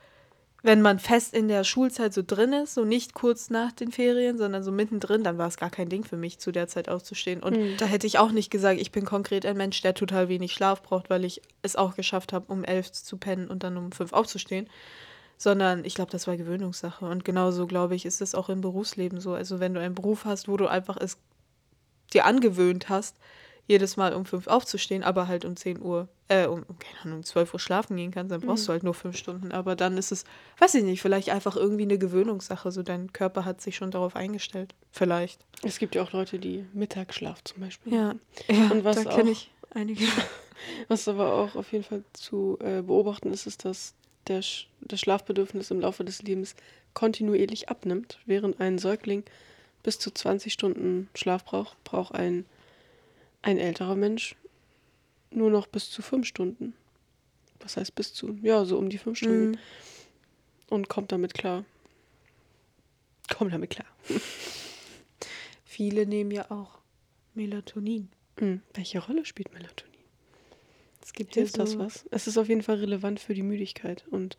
[0.67, 4.37] wenn man fest in der Schulzeit so drin ist, so nicht kurz nach den Ferien,
[4.37, 7.41] sondern so mittendrin, dann war es gar kein Ding für mich, zu der Zeit aufzustehen.
[7.41, 7.77] Und Mhm.
[7.79, 10.83] da hätte ich auch nicht gesagt, ich bin konkret ein Mensch, der total wenig Schlaf
[10.83, 14.13] braucht, weil ich es auch geschafft habe, um elf zu pennen und dann um fünf
[14.13, 14.69] aufzustehen.
[15.39, 17.05] Sondern ich glaube, das war Gewöhnungssache.
[17.05, 19.35] Und genauso, glaube ich, ist es auch im Berufsleben so.
[19.35, 21.19] Also wenn du einen Beruf hast, wo du einfach es
[22.13, 23.17] dir angewöhnt hast,
[23.67, 27.25] jedes Mal um fünf aufzustehen, aber halt um 10 Uhr, äh, um, keine Ahnung, um
[27.25, 29.53] 12 Uhr schlafen gehen kannst, dann brauchst du halt nur fünf Stunden.
[29.53, 30.25] Aber dann ist es,
[30.59, 32.71] weiß ich nicht, vielleicht einfach irgendwie eine Gewöhnungssache.
[32.71, 34.75] So dein Körper hat sich schon darauf eingestellt.
[34.93, 35.45] Vielleicht.
[35.63, 38.15] Es gibt ja auch Leute, die Mittagsschlaf zum Beispiel Ja.
[38.49, 40.05] ja Und was da kenne ich einige.
[40.89, 43.95] Was aber auch auf jeden Fall zu äh, beobachten ist, ist, dass
[44.27, 46.57] der Sch das Schlafbedürfnis im Laufe des Lebens
[46.95, 48.19] kontinuierlich abnimmt.
[48.25, 49.25] Während ein Säugling
[49.83, 52.45] bis zu 20 Stunden Schlaf braucht, braucht ein,
[53.47, 54.35] ein älterer Mensch
[55.31, 56.75] nur noch bis zu 5 Stunden.
[57.61, 58.37] Was heißt bis zu?
[58.43, 59.51] Ja, so um die 5 Stunden.
[59.51, 59.59] Mhm.
[60.69, 61.65] Und kommt damit klar.
[63.33, 63.87] Kommt damit klar.
[65.65, 66.81] Viele nehmen ja auch
[67.35, 68.09] Melatonin.
[68.41, 68.63] Mhm.
[68.75, 69.95] Welche Rolle spielt Melatonin?
[71.01, 72.05] Es gibt Hilft ja das so, was?
[72.11, 74.37] Es ist auf jeden Fall relevant für die Müdigkeit und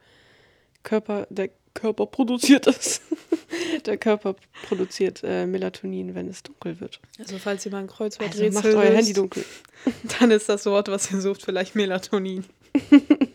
[0.83, 3.01] Körper, der Körper produziert es.
[3.85, 4.35] der Körper
[4.67, 6.99] produziert äh, Melatonin, wenn es dunkel wird.
[7.19, 9.45] Also falls ihr mal ein Also Kreuzworträtsel macht euer Handy dunkel.
[10.19, 12.45] dann ist das Wort, was ihr sucht, vielleicht Melatonin.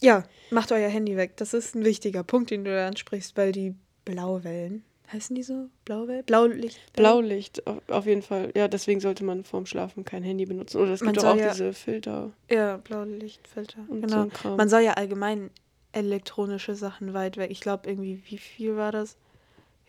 [0.00, 1.36] ja, macht euer Handy weg.
[1.36, 5.68] Das ist ein wichtiger Punkt, den du da ansprichst, weil die Blauwellen, heißen die so?
[5.84, 6.24] Blauwellen?
[6.24, 6.78] Blaulicht?
[6.94, 8.52] Blaulicht, auf, jeden Fall.
[8.54, 10.78] Ja, deswegen sollte man vorm Schlafen kein Handy benutzen.
[10.78, 13.84] Oder es Man gibt auch, ja- diese Filter Ja, Blaulichtfilter.
[13.88, 14.26] so genau.
[14.26, 14.56] Kram.
[14.56, 15.50] Man soll ja allgemein
[15.94, 17.50] elektronische Sachen weit weg.
[17.50, 19.16] Ich glaube irgendwie, wie viel war das?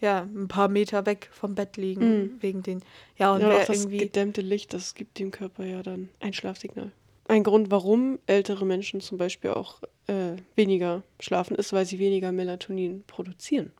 [0.02, 2.42] Ja, ein paar Meter weg vom Bett liegen, Mhm.
[2.42, 2.84] wegen den.
[3.18, 3.98] Ja, und ja, wer auch das irgendwie.
[3.98, 6.92] gedämmte Licht, das gibt dem Körper ja dann ein Schlafsignal.
[7.28, 12.32] Ein Grund, warum ältere Menschen zum Beispiel auch äh, weniger schlafen, ist, weil sie weniger
[12.32, 13.72] Melatonin produzieren.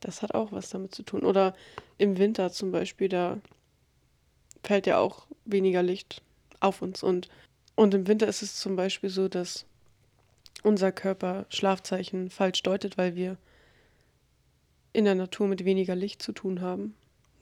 [0.00, 1.24] Das hat auch was damit zu tun.
[1.24, 1.54] Oder
[1.98, 3.38] im Winter zum Beispiel, da
[4.62, 6.22] fällt ja auch weniger Licht
[6.60, 7.02] auf uns.
[7.02, 7.28] Und,
[7.74, 9.66] und im Winter ist es zum Beispiel so, dass
[10.64, 13.36] unser Körper Schlafzeichen falsch deutet, weil wir
[14.92, 16.94] in der Natur mit weniger Licht zu tun haben,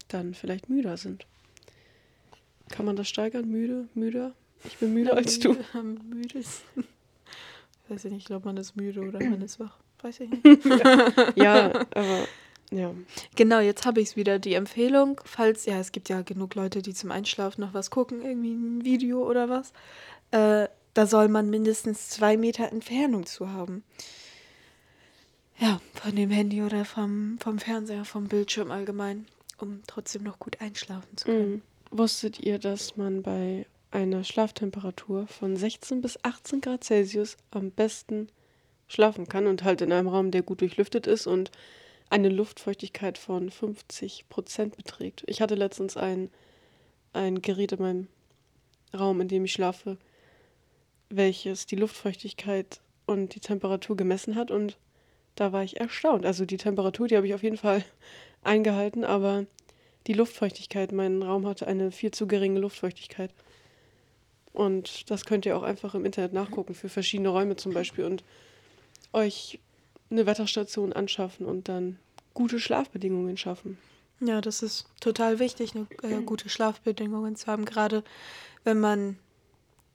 [0.09, 1.27] dann vielleicht müder sind.
[2.71, 3.49] Kann man das steigern?
[3.49, 3.89] Müde?
[3.95, 4.35] Müder?
[4.65, 5.57] Ich bin müder als du.
[5.73, 6.85] Am müdesten.
[7.89, 9.79] Weiß ich nicht, ich glaube, man ist müde oder man ist wach.
[10.03, 10.45] Weiß ich nicht.
[11.37, 12.27] Ja, aber
[12.71, 12.95] ja.
[13.37, 14.39] Genau, jetzt habe ich es wieder.
[14.39, 18.23] Die Empfehlung, falls, ja, es gibt ja genug Leute, die zum Einschlafen noch was gucken,
[18.23, 19.73] irgendwie ein Video oder was.
[20.31, 23.85] Äh, da soll man mindestens zwei Meter Entfernung zu haben.
[25.59, 29.27] Ja, von dem Handy oder vom, vom Fernseher, vom Bildschirm allgemein,
[29.59, 31.51] um trotzdem noch gut einschlafen zu können.
[31.51, 31.63] Mhm.
[31.91, 38.29] Wusstet ihr, dass man bei einer Schlaftemperatur von 16 bis 18 Grad Celsius am besten
[38.89, 41.51] schlafen kann und halt in einem Raum, der gut durchlüftet ist und
[42.09, 45.23] eine Luftfeuchtigkeit von 50 Prozent beträgt?
[45.27, 46.31] Ich hatte letztens ein
[47.13, 48.09] ein Gerät in meinem
[48.95, 49.99] Raum, in dem ich schlafe,
[51.17, 54.77] welches die Luftfeuchtigkeit und die Temperatur gemessen hat und
[55.35, 56.27] da war ich erstaunt.
[56.27, 57.85] Also die Temperatur, die habe ich auf jeden Fall
[58.43, 59.47] eingehalten, aber
[60.07, 63.31] die Luftfeuchtigkeit, mein Raum hatte eine viel zu geringe Luftfeuchtigkeit.
[64.53, 68.23] Und das könnt ihr auch einfach im Internet nachgucken für verschiedene Räume zum Beispiel und
[69.13, 69.61] euch
[70.11, 71.99] eine Wetterstation anschaffen und dann
[72.35, 73.79] gute Schlafbedingungen schaffen.
[74.21, 78.05] Ja, das ist total wichtig, eine äh, gute Schlafbedingungen zu haben, gerade
[78.65, 79.19] wenn man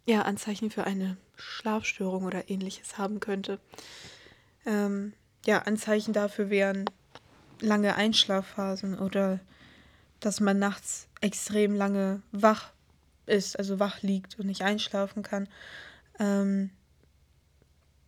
[0.07, 3.59] ja Anzeichen für eine Schlafstörung oder ähnliches haben könnte.
[4.65, 5.13] Ähm,
[5.45, 6.85] ja, Anzeichen dafür wären
[7.59, 9.39] lange Einschlafphasen oder
[10.19, 12.71] dass man nachts extrem lange wach
[13.25, 15.47] ist, also wach liegt und nicht einschlafen kann.
[16.19, 16.71] Ähm,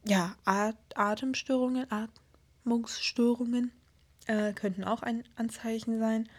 [0.05, 3.71] ja, At Atemstörungen, Atmungsstörungen
[4.27, 6.29] äh, könnten auch ein Anzeichen sein.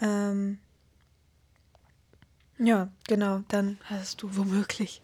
[0.00, 0.58] Ähm,
[2.64, 5.02] ja, genau, dann hast du womöglich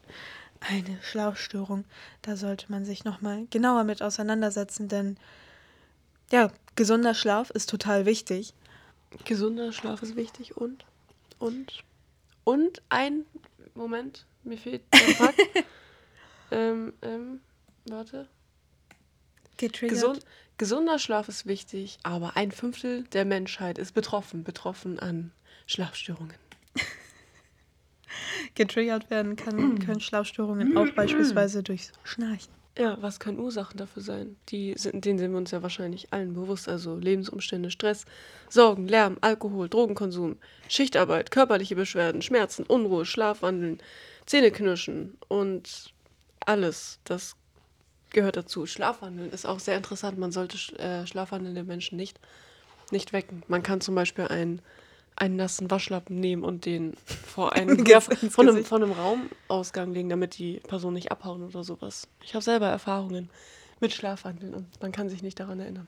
[0.61, 1.85] eine Schlafstörung.
[2.23, 5.17] Da sollte man sich nochmal genauer mit auseinandersetzen, denn
[6.31, 8.55] ja, gesunder Schlaf ist total wichtig.
[9.25, 10.85] Gesunder Schlaf ist wichtig und,
[11.39, 11.83] und,
[12.45, 13.25] und ein
[13.75, 15.41] Moment, mir fehlt der Fakt.
[16.51, 17.41] ähm, ähm,
[17.87, 18.29] warte.
[19.57, 19.95] Getriggert.
[19.95, 20.27] Gesund,
[20.59, 25.33] gesunder Schlaf ist wichtig, aber ein Fünftel der Menschheit ist betroffen, betroffen an
[25.67, 26.35] Schlafstörungen.
[28.59, 32.53] Getriggert werden kann, können Schlafstörungen auch beispielsweise durch Schnarchen.
[32.77, 34.37] Ja, was können Ursachen dafür sein?
[34.51, 36.69] Die sind, denen sind wir uns ja wahrscheinlich allen bewusst.
[36.69, 38.05] Also Lebensumstände, Stress,
[38.49, 40.37] Sorgen, Lärm, Alkohol, Drogenkonsum,
[40.69, 43.79] Schichtarbeit, körperliche Beschwerden, Schmerzen, Unruhe, Schlafwandeln,
[44.27, 45.93] Zähneknirschen und
[46.47, 47.01] alles.
[47.05, 47.35] Das
[48.11, 48.67] gehört dazu.
[48.67, 50.19] Schlafwandeln ist auch sehr interessant.
[50.19, 52.21] Man sollte äh, schlafwandelnde Menschen nicht,
[52.91, 53.43] nicht wecken.
[53.49, 54.63] Man kann zum Beispiel einen,
[55.21, 56.95] einen nassen Waschlappen nehmen und den
[57.27, 61.65] vor einen ja, von, einem, von einem Raumausgang legen, damit die Person nicht abhauen oder
[61.65, 62.09] sowas.
[62.23, 63.29] Ich habe selber Erfahrungen
[63.81, 65.87] mit Schlafwandeln und man kann sich nicht daran erinnern.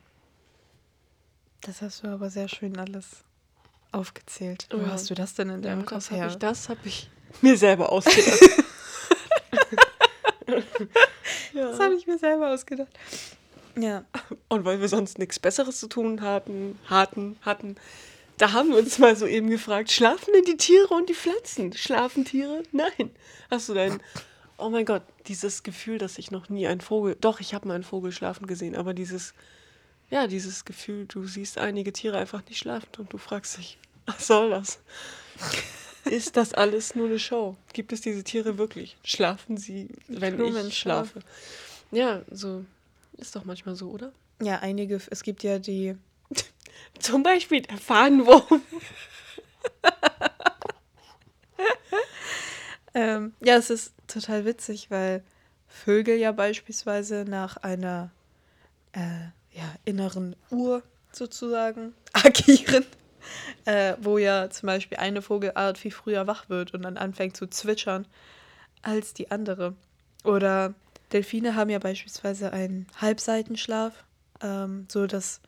[1.62, 3.24] Das hast du aber sehr schön alles
[3.92, 4.66] aufgezählt.
[4.70, 4.90] Wo Ja.
[4.92, 6.28] hast du das denn in deinem Ja, Kopf das habe her?
[6.28, 7.10] ich, das hab ich
[7.42, 8.40] mir selber ausgedacht.
[11.54, 12.88] Das habe ich mir selber ausgedacht.
[13.76, 14.04] Ja,
[14.48, 17.76] Und weil wir sonst nichts Besseres zu tun hatten, hatten, hatten,
[18.40, 21.74] da haben wir uns mal so eben gefragt, schlafen denn die Tiere und die Pflanzen?
[21.74, 22.62] Schlafen Tiere?
[22.72, 23.10] Nein.
[23.50, 24.00] Hast du dein,
[24.56, 27.74] oh mein Gott, dieses Gefühl, dass ich noch nie einen Vogel, doch, ich habe mal
[27.74, 29.34] einen Vogel schlafen gesehen, aber dieses,
[30.08, 33.76] ja, dieses Gefühl, du siehst einige Tiere einfach nicht schlafend und du fragst dich,
[34.06, 34.78] was soll das?
[36.06, 37.56] Ist das alles nur eine Show?
[37.74, 38.96] Gibt es diese Tiere wirklich?
[39.04, 41.20] Schlafen sie, wenn Truman ich schlafe?
[41.90, 42.64] Ja, so
[43.18, 44.12] ist doch manchmal so, oder?
[44.42, 45.94] ja, einige, es gibt ja die,
[46.98, 48.62] Zum Beispiel der Fahnenwurm.
[52.94, 55.22] ähm, ja, es ist total witzig, weil
[55.68, 58.10] Vögel ja beispielsweise nach einer
[58.92, 62.84] äh, ja, inneren Uhr sozusagen agieren,
[63.64, 67.46] äh, wo ja zum Beispiel eine Vogelart viel früher wach wird und dann anfängt zu
[67.46, 68.06] zwitschern
[68.82, 69.74] als die andere.
[70.24, 70.74] Oder
[71.12, 74.04] Delfine haben ja beispielsweise einen Halbseitenschlaf,
[74.42, 75.40] ähm, so dass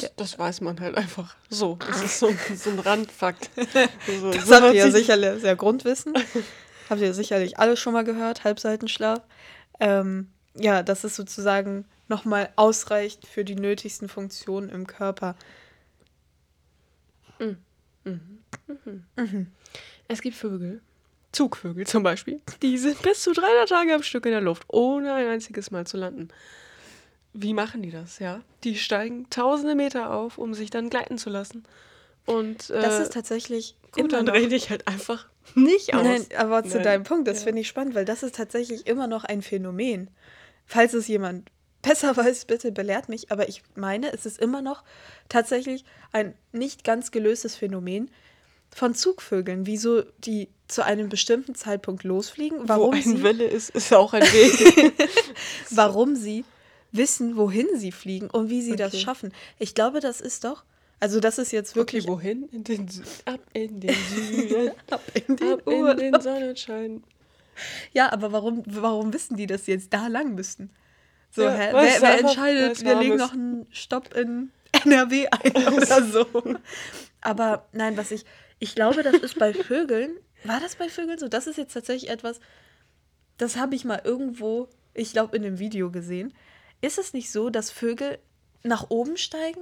[0.00, 1.76] Das, das weiß man halt einfach so.
[1.86, 3.50] Das ist so, so ein Randfakt.
[4.20, 6.14] So, Das so habt ihr ja sich- sicherlich sehr Grundwissen.
[6.90, 9.20] habt ihr sicherlich alle schon mal gehört, Halbseitenschlaf.
[9.80, 15.34] Ähm, ja, dass es sozusagen nochmal ausreicht für die nötigsten Funktionen im Körper.
[20.08, 20.80] Es gibt Vögel,
[21.32, 25.14] Zugvögel zum Beispiel, die sind bis zu 300 Tage am Stück in der Luft, ohne
[25.14, 26.28] ein einziges Mal zu landen.
[27.34, 28.40] Wie machen die das, ja?
[28.62, 31.64] Die steigen tausende Meter auf, um sich dann gleiten zu lassen.
[32.26, 36.02] Und äh, Das ist tatsächlich gut, immer dann rede ich halt einfach nicht aus.
[36.02, 36.82] Nein, aber zu Nein.
[36.84, 37.44] deinem Punkt, das Ja.
[37.46, 40.08] finde ich spannend, weil das ist tatsächlich immer noch ein Phänomen.
[40.64, 41.50] Falls es jemand
[41.82, 44.84] besser weiß, bitte belehrt mich, aber ich meine, es ist immer noch
[45.28, 48.10] tatsächlich ein nicht ganz gelöstes Phänomen
[48.74, 53.70] von Zugvögeln, wieso die zu einem bestimmten Zeitpunkt losfliegen, warum, Wo eine sie, Welle ist,
[53.70, 54.92] ist auch ein Weg.
[55.70, 56.44] warum sie
[56.96, 59.02] wissen, wohin sie fliegen und wie sie das Okay.
[59.02, 59.32] schaffen.
[59.58, 60.64] Ich glaube, das ist doch,
[61.00, 62.48] also das ist jetzt wirklich Okay, wohin?
[62.52, 62.88] In den
[63.24, 64.70] ab in den Süden.
[64.90, 67.02] ab in den ab in den Sonnenschein.
[67.92, 70.70] Ja, aber warum, warum wissen die, dass sie jetzt da lang müssten?
[71.30, 71.68] So, Ja, hä?
[71.72, 74.50] Wer, wer entscheidet, wir legen noch einen Stopp in
[74.84, 76.26] NRW ein oder so?
[77.20, 78.24] Aber nein, was ich,
[78.58, 81.28] ich glaube, das ist bei Vögeln, war das bei Vögeln so?
[81.28, 82.38] Das ist jetzt tatsächlich etwas,
[83.38, 86.32] das habe ich mal irgendwo, ich glaube, in einem Video gesehen.
[86.84, 88.18] Ist es nicht so, dass Vögel
[88.62, 89.60] nach oben steigen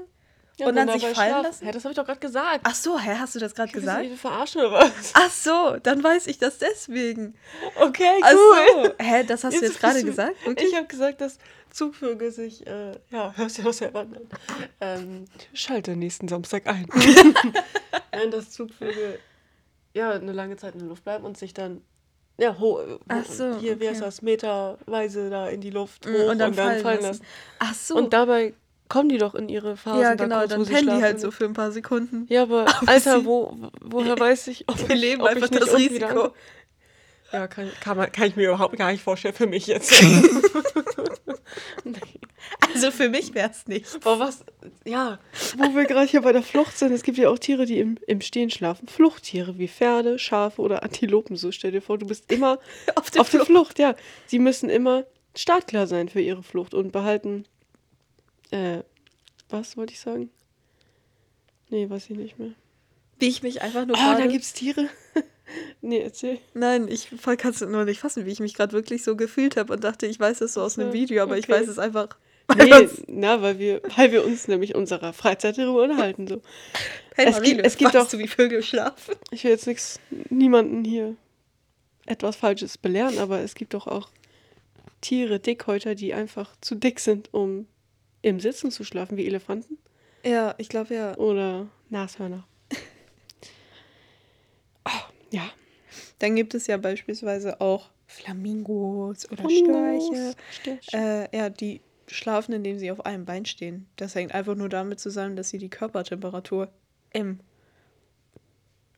[0.58, 1.42] Ja, und dann sich fallen schlafen.
[1.44, 1.66] lassen?
[1.66, 2.60] Hä, das habe ich doch gerade gesagt.
[2.64, 4.08] Ach so, hä, hast du das gerade gesagt?
[4.08, 5.12] mich verarschen oder was?
[5.14, 7.34] Ach so, dann weiß ich das deswegen.
[7.76, 8.84] Okay, Ach cool.
[8.98, 9.04] so.
[9.04, 10.34] Hä, das hast du jetzt gerade gesagt?
[10.44, 10.68] Wirklich?
[10.70, 11.38] Ich habe gesagt, dass
[11.70, 14.16] Zugvögel sich, äh, ja, hörst du doch selber an.
[14.80, 16.86] Ähm, schalte nächsten Samstag ein.
[18.12, 19.18] Nein, dass Zugvögel
[19.94, 21.82] ja eine lange Zeit in der Luft bleiben und sich dann
[22.38, 23.98] ja, ho Ach so, hier, okay.
[24.00, 27.02] das, meterweise da in die Luft hoch Mm, und dann fallen lassen.
[27.02, 27.22] lassen.
[27.58, 27.94] Ach so.
[27.96, 28.54] Und dabei
[28.88, 30.02] kommen die doch in ihre Phase.
[30.02, 32.26] ja, da genau, kurz, dann pennen die halt so für ein paar Sekunden.
[32.28, 35.76] Ja, aber Alter, wo, woher weiß ich, ob Wir ich, leben ob einfach ich das
[35.76, 36.32] Risiko.
[37.32, 39.92] Ja, kann, kann, man, kann ich mir überhaupt gar nicht vorstellen für mich jetzt.
[42.74, 44.00] Also für mich wäre es nicht.
[44.00, 44.44] Boah, was?
[44.84, 45.18] Ja,
[45.56, 47.98] wo wir gerade hier bei der Flucht sind, es gibt ja auch Tiere, die im,
[48.06, 48.88] im Stehen schlafen.
[48.88, 51.36] Fluchttiere wie Pferde, Schafe oder Antilopen.
[51.36, 52.58] So stell dir vor, du bist immer
[52.94, 53.78] Auf der auf der Flucht.
[53.78, 53.94] Ja,
[54.26, 55.04] sie müssen immer
[55.34, 57.44] startklar sein für ihre Flucht und behalten.
[58.50, 58.80] Äh,
[59.48, 60.30] was wollte ich sagen?
[61.68, 62.52] Nee, weiß ich nicht mehr.
[63.18, 64.28] Wie ich mich einfach nur Oh, da gerade...
[64.28, 64.88] gibt's Tiere.
[65.82, 66.38] Nee, erzähl.
[66.54, 67.08] Nein, ich
[67.38, 70.06] kannst du nur nicht fassen, wie ich mich gerade wirklich so gefühlt habe und dachte,
[70.06, 71.60] ich weiß es so aus einem Video, aber ich okay.
[71.60, 72.08] weiß es einfach.
[72.56, 76.26] Nee, na, weil wir, weil wir uns nämlich unserer Freizeit darüber unterhalten.
[76.26, 76.42] So.
[77.14, 79.14] Hey, es gibt- es gibt doch- du, wie Vögel schlafen?
[79.30, 81.16] Ich will jetzt nichts, niemanden hier
[82.04, 84.10] etwas Falsches belehren, aber es gibt doch auch
[85.00, 87.66] Tiere, Dickhäuter, die einfach zu dick sind, um
[88.22, 89.78] im Sitzen zu schlafen, wie Elefanten
[90.24, 91.16] Ja, ich glaube ja.
[91.16, 92.46] oder Nashörner.
[94.84, 94.90] Oh,
[95.30, 95.48] ja.
[96.22, 100.36] Dann gibt es ja beispielsweise auch Flamingos oder Flamingos, Störche.
[100.52, 101.28] Störche.
[101.32, 103.86] Äh, ja, die schlafen, indem sie auf einem Bein stehen.
[103.96, 106.68] Das hängt einfach nur damit zusammen, dass sie die Körpertemperatur
[107.12, 107.40] im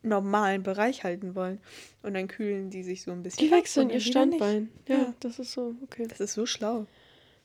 [0.03, 1.59] normalen Bereich halten wollen.
[2.03, 3.45] Und dann kühlen die sich so ein bisschen.
[3.47, 3.99] Die wechseln ihr.
[4.01, 4.69] Standbein.
[4.87, 5.13] Ja, Ja.
[5.19, 6.05] das ist so, okay.
[6.07, 6.85] Das ist so schlau.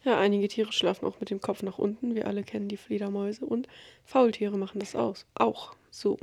[0.04, 2.14] Ja, einige Tiere schlafen auch mit dem Kopf nach unten.
[2.14, 3.44] Wir alle kennen die Fledermäuse.
[3.46, 3.66] Und
[4.04, 5.26] Faultiere machen das aus.
[5.34, 6.18] Auch so.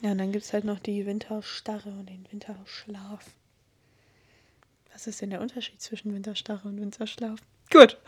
[0.00, 3.24] Ja, und dann gibt es halt noch die Winterstarre und den Winterschlaf.
[4.92, 7.40] Was ist denn der Unterschied zwischen Winterstarre und Winterschlaf?
[7.70, 7.98] Gut.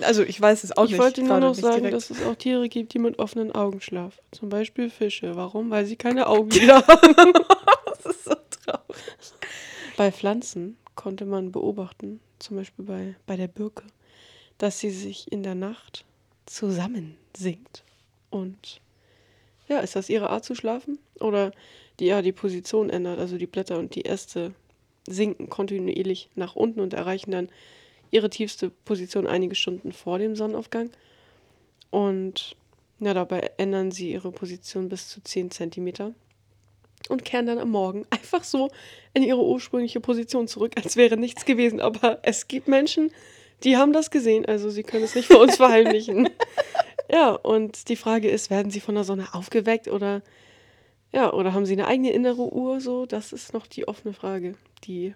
[0.00, 1.00] Also ich weiß es auch ich nicht.
[1.00, 1.94] wollte nur noch sagen, direkt.
[1.94, 4.20] dass es auch Tiere gibt, die mit offenen Augen schlafen.
[4.32, 5.36] Zum Beispiel Fische.
[5.36, 5.70] Warum?
[5.70, 7.32] Weil sie keine Augenlider haben.
[7.86, 8.96] das ist so traurig.
[9.96, 13.84] Bei Pflanzen konnte man beobachten, zum Beispiel bei, bei der Birke,
[14.58, 16.04] dass sie sich in der Nacht
[16.46, 17.84] zusammensinkt.
[18.30, 18.80] Und
[19.68, 20.98] ja, ist das ihre Art zu schlafen?
[21.20, 21.52] Oder
[22.00, 24.52] die ja die Position ändert, also die Blätter und die Äste
[25.06, 27.48] sinken kontinuierlich nach unten und erreichen dann
[28.10, 30.90] ihre tiefste Position einige Stunden vor dem Sonnenaufgang.
[31.90, 32.56] Und
[33.00, 36.14] ja, dabei ändern sie ihre Position bis zu 10 Zentimeter
[37.08, 38.70] und kehren dann am Morgen einfach so
[39.12, 41.80] in ihre ursprüngliche Position zurück, als wäre nichts gewesen.
[41.80, 43.10] Aber es gibt Menschen,
[43.62, 46.28] die haben das gesehen, also sie können es nicht vor uns verheimlichen.
[47.10, 50.22] Ja, und die Frage ist, werden sie von der Sonne aufgeweckt oder
[51.12, 53.06] ja, oder haben sie eine eigene innere Uhr so?
[53.06, 55.14] Das ist noch die offene Frage, die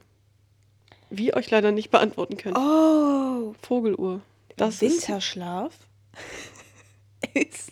[1.11, 2.57] wir euch leider nicht beantworten können.
[2.57, 4.21] Oh, Vogeluhr.
[4.57, 5.73] Das ist Winterschlaf
[7.35, 7.71] ist,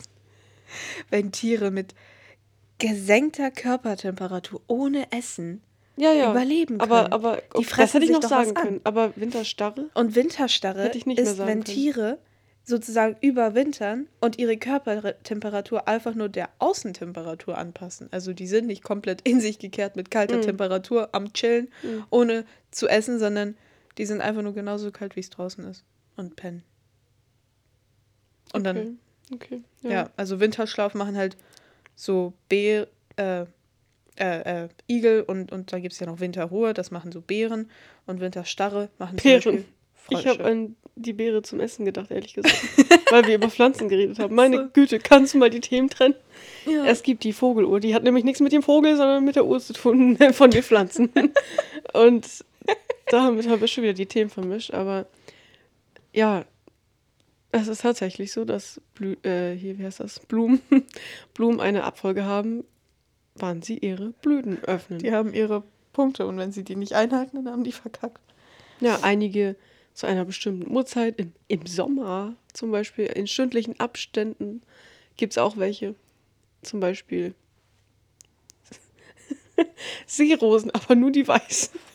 [1.10, 1.94] wenn Tiere mit
[2.78, 5.62] gesenkter Körpertemperatur ohne Essen
[5.96, 6.30] ja, ja.
[6.30, 7.12] überleben aber können.
[7.12, 9.88] aber Die okay, das fressen hätte ich noch sagen können, aber Winterstarre?
[9.94, 11.76] Und Winterstarre Hätte ich nicht mehr ist, sagen wenn können.
[11.76, 12.18] Tiere
[12.66, 18.08] sozusagen überwintern und ihre Körpertemperatur einfach nur der Außentemperatur anpassen.
[18.10, 20.42] Also die sind nicht komplett in sich gekehrt mit kalter Mhm.
[20.42, 22.04] Temperatur am Chillen, Mhm.
[22.10, 23.56] ohne zu essen, sondern
[23.98, 25.84] die sind einfach nur genauso kalt, wie es draußen ist
[26.16, 26.64] und pennen.
[28.52, 28.98] Und dann,
[29.32, 29.62] okay.
[29.82, 29.92] okay.
[29.92, 30.10] ja.
[30.16, 31.36] also Winterschlaf machen halt
[31.94, 33.42] so Bär, äh,
[34.18, 37.70] äh, äh, Igel und, und dann gibt es ja noch Winterruhe, das machen so Bären
[38.06, 39.64] und Winterstarre machen Bären.
[40.10, 42.56] Ich habe an die Beere zum Essen gedacht, ehrlich gesagt.
[43.10, 44.34] weil wir über Pflanzen geredet haben.
[44.34, 44.70] Meine.
[44.72, 46.14] Güte, kannst du mal die Themen trennen?
[46.66, 46.84] Ja.
[46.84, 49.60] Es gibt die Vogeluhr, die hat nämlich nichts mit dem Vogel, sondern mit der Uhr
[49.60, 51.10] zu tun von den Pflanzen.
[51.92, 52.44] Und
[53.06, 54.72] damit haben wir schon wieder die Themen vermischt.
[54.72, 55.06] Aber
[56.12, 56.44] ja,
[57.52, 60.20] es ist tatsächlich so, dass Blü äh, hier, wie heißt das?
[60.20, 60.60] Blumen,
[61.34, 62.64] Blumen eine Abfolge haben,
[63.34, 64.98] wann sie ihre Blüten öffnen.
[64.98, 68.20] Die haben ihre Punkte und wenn sie die nicht einhalten, dann haben die verkackt.
[68.80, 69.56] Ja, einige
[69.96, 74.62] zu einer bestimmten Uhrzeit, im, im Sommer zum Beispiel, in stündlichen Abständen
[75.16, 75.94] gibt es auch welche.
[76.62, 77.34] Zum Beispiel
[80.06, 81.78] Seerosen, aber nur die weißen.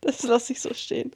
[0.00, 1.12] Das lasse ich so stehen.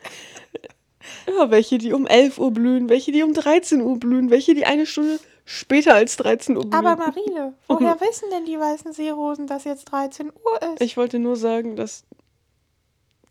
[1.26, 4.64] Ja, welche, die um 11 Uhr blühen, welche, die um 13 Uhr blühen, welche, die
[4.64, 6.74] eine Stunde später als 13 Uhr blühen.
[6.74, 10.80] Aber Marile, woher wissen denn die weißen Seerosen, dass jetzt 13 Uhr ist?
[10.80, 12.04] Ich wollte nur sagen, dass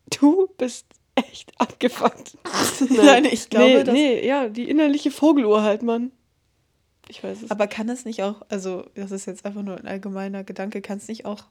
[0.10, 0.86] du bist
[1.32, 2.38] echt abgefuckt.
[2.90, 6.12] Nein, ich glaube, nee, nee, ja, die innerliche Vogeluhr halt, Mann.
[7.08, 7.52] Ich weiß es.
[7.52, 10.98] Aber kann es nicht auch, also das ist jetzt einfach nur ein allgemeiner Gedanke, kann
[10.98, 11.44] es nicht auch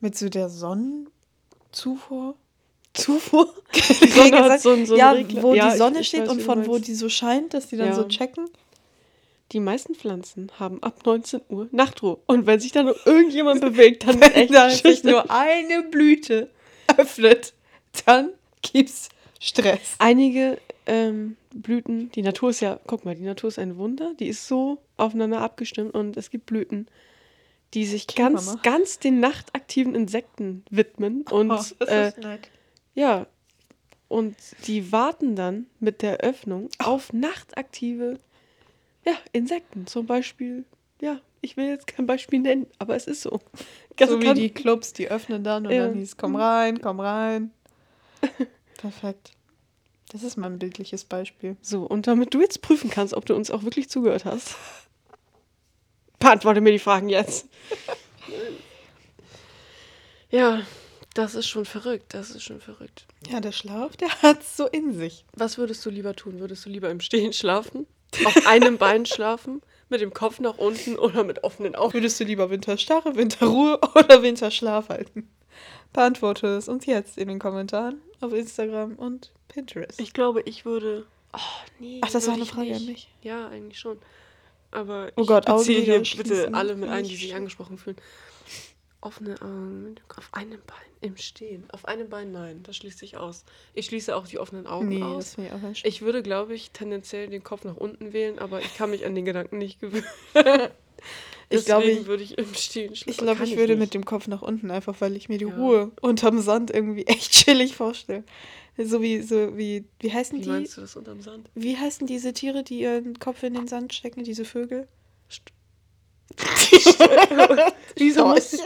[0.00, 2.36] mit so der Sonnenzufuhr?
[2.94, 3.52] Zufuhr?
[3.74, 5.42] Die Sonne hat so einen- so einen ja, Regler.
[5.42, 7.68] wo Ja, die ich- Sonne ich steht weiß, und von wo die so scheint, dass
[7.68, 7.94] die dann Ja.
[7.94, 8.48] so checken.
[9.52, 12.18] Die meisten Pflanzen haben ab 19 Uhr Nachtruhe.
[12.26, 16.50] Und wenn sich da noch irgendjemand bewegt, dann Wenn echt da sich nur eine Blüte
[16.96, 17.54] öffnet,
[18.04, 18.30] dann
[18.62, 19.08] gibt's
[19.40, 19.96] Stress.
[19.98, 24.28] Einige ähm, Blüten, die Natur ist ja, guck mal, die Natur ist ein Wunder, die
[24.28, 26.86] ist so aufeinander abgestimmt und es gibt Blüten,
[27.74, 28.60] die sich ganz, Mama.
[28.62, 32.48] ganz den nachtaktiven Insekten widmen und Oh, das äh, ist nett.
[32.94, 33.26] ja,
[34.08, 34.36] und
[34.66, 38.18] die warten dann mit der Öffnung auf nachtaktive
[39.04, 39.86] ja, Insekten.
[39.86, 40.64] Zum Beispiel,
[41.00, 43.40] ja, ich will jetzt kein Beispiel nennen, aber es ist so.
[43.98, 45.86] so wie die Clubs, die öffnen dann und Ja.
[45.88, 47.50] dann hieß, komm rein, komm rein.
[48.78, 49.32] Perfekt.
[50.10, 51.56] Das ist mal ein bildliches Beispiel.
[51.62, 54.56] So, und damit du jetzt prüfen kannst, ob du uns auch wirklich zugehört hast,
[56.18, 57.48] beantworte mir die Fragen jetzt.
[60.30, 60.62] ja,
[61.14, 63.06] das ist schon verrückt, das ist schon verrückt.
[63.30, 65.24] Ja, der Schlaf, der hat's so in sich.
[65.34, 66.40] Was würdest du lieber tun?
[66.40, 67.86] Würdest du lieber im Stehen schlafen?
[68.24, 69.62] Auf einem Bein schlafen?
[69.88, 71.92] Mit dem Kopf nach unten oder mit offenen Augen?
[71.94, 75.28] Würdest du lieber Winterstarre, Winterruhe oder Winterschlaf halten?
[75.92, 80.00] Beantworte es uns jetzt in den Kommentaren auf Instagram und Pinterest.
[80.00, 81.06] Ich glaube, ich würde.
[81.34, 81.38] Oh,
[81.78, 82.00] nee.
[82.02, 82.80] Ach, das war eine Frage nicht.
[82.80, 83.08] an mich.
[83.22, 83.98] Ja, eigentlich schon.
[84.70, 87.96] Aber Oh ich Gott, beziehe hier bitte alle mit ein, die sich angesprochen fühlen.
[89.02, 91.68] Offene Augen, auf einem Bein, im Stehen.
[91.70, 93.44] Auf einem Bein, nein, das schließt sich aus.
[93.74, 95.34] Ich schließe auch die offenen Augen nee, aus.
[95.34, 98.74] das ich auch Ich würde, glaube ich, tendenziell den Kopf nach unten wählen, aber ich
[98.76, 100.06] kann mich an den Gedanken nicht gewöhnen.
[101.50, 103.10] Ich glaube, ich- würde ich im Stehen schlafen.
[103.10, 103.80] Ich glaube, ich würde nicht.
[103.80, 105.54] mit dem Kopf nach unten, einfach weil ich mir die Ja.
[105.54, 108.24] Ruhe unterm Sand irgendwie echt chillig vorstelle.
[108.78, 110.48] So wie, so wie, wie heißen Wie die?
[110.48, 111.50] meinst du das unterm Sand?
[111.54, 114.88] Wie heißen diese Tiere, die ihren Kopf in den Sand stecken, diese Vögel?
[117.96, 118.60] Wieso Oh, muss ich,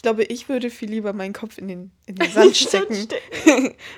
[0.00, 3.06] ich glaube, ich würde viel lieber meinen Kopf in den, in den Sand stecken.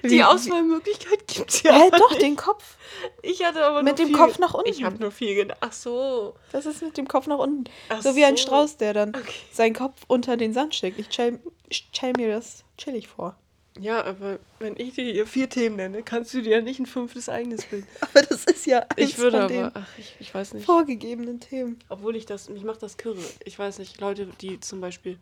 [0.03, 1.77] Die Auswahlmöglichkeit gibt es ja.
[1.77, 2.23] Aber doch, nicht.
[2.23, 2.77] den Kopf.
[3.23, 4.69] Ich hatte aber Mit nur dem viel Kopf nach unten.
[4.69, 5.59] Ich habe nur viel gedacht.
[5.61, 6.35] Ach so.
[6.51, 7.71] Das ist mit dem Kopf nach unten.
[7.89, 8.37] Ach so wie ein.
[8.37, 9.33] Strauß, der dann Okay.
[9.53, 10.99] seinen Kopf unter den Sand steckt.
[10.99, 11.39] Ich stell,
[11.69, 13.37] ich stell mir das chillig vor.
[13.79, 16.87] Ja, aber wenn ich dir hier vier Themen nenne, kannst du dir ja nicht ein
[16.87, 17.87] fünftes eigenes bilden.
[18.01, 20.67] Aber das ist ja Ich würde von aber, den ach, ich, ich weiß nicht.
[20.67, 21.79] vorgegebenen Themen.
[21.89, 23.17] Obwohl ich das, mich macht das kirre.
[23.45, 25.17] Ich weiß nicht, Leute, die zum Beispiel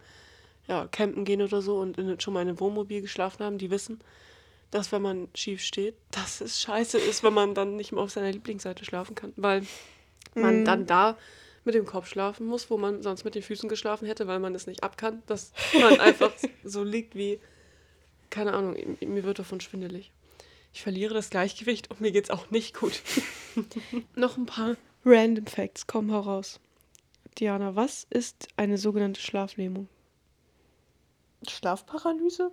[0.68, 3.70] ja, campen gehen oder so und in, schon mal in einem Wohnmobil geschlafen haben, die
[3.70, 4.00] wissen,
[4.70, 8.10] dass wenn man schief steht, dass es scheiße ist, wenn man dann nicht mehr auf
[8.10, 9.32] seiner Lieblingsseite schlafen kann.
[9.36, 9.66] Weil
[10.34, 10.64] man Mhm.
[10.64, 11.18] dann da
[11.64, 14.54] mit dem Kopf schlafen muss, wo man sonst mit den Füßen geschlafen hätte, weil man
[14.54, 15.22] es nicht ab kann.
[15.26, 16.32] Dass man einfach
[16.62, 17.40] so liegt wie,
[18.30, 20.12] keine Ahnung, mir wird davon schwindelig.
[20.72, 23.02] Ich verliere das Gleichgewicht und mir geht's auch nicht gut.
[24.14, 26.60] Noch ein paar Random Facts kommen heraus.
[27.38, 29.88] Diana, was ist eine sogenannte Schlaflähmung?
[31.48, 32.50] Schlafparalyse?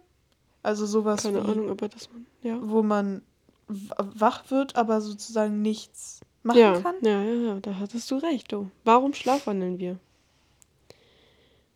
[0.64, 2.26] Also sowas, Keine wie, Ahnung, aber das man.
[2.42, 2.60] Ja.
[2.62, 3.22] wo man
[3.68, 6.96] wach wird, aber sozusagen nichts machen Ja, kann.
[7.02, 8.70] ja, ja, ja, da hattest du recht, du.
[8.84, 9.98] Warum schlafwandeln wir?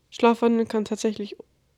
[0.09, 1.37] Schlafwandeln kann tatsächlich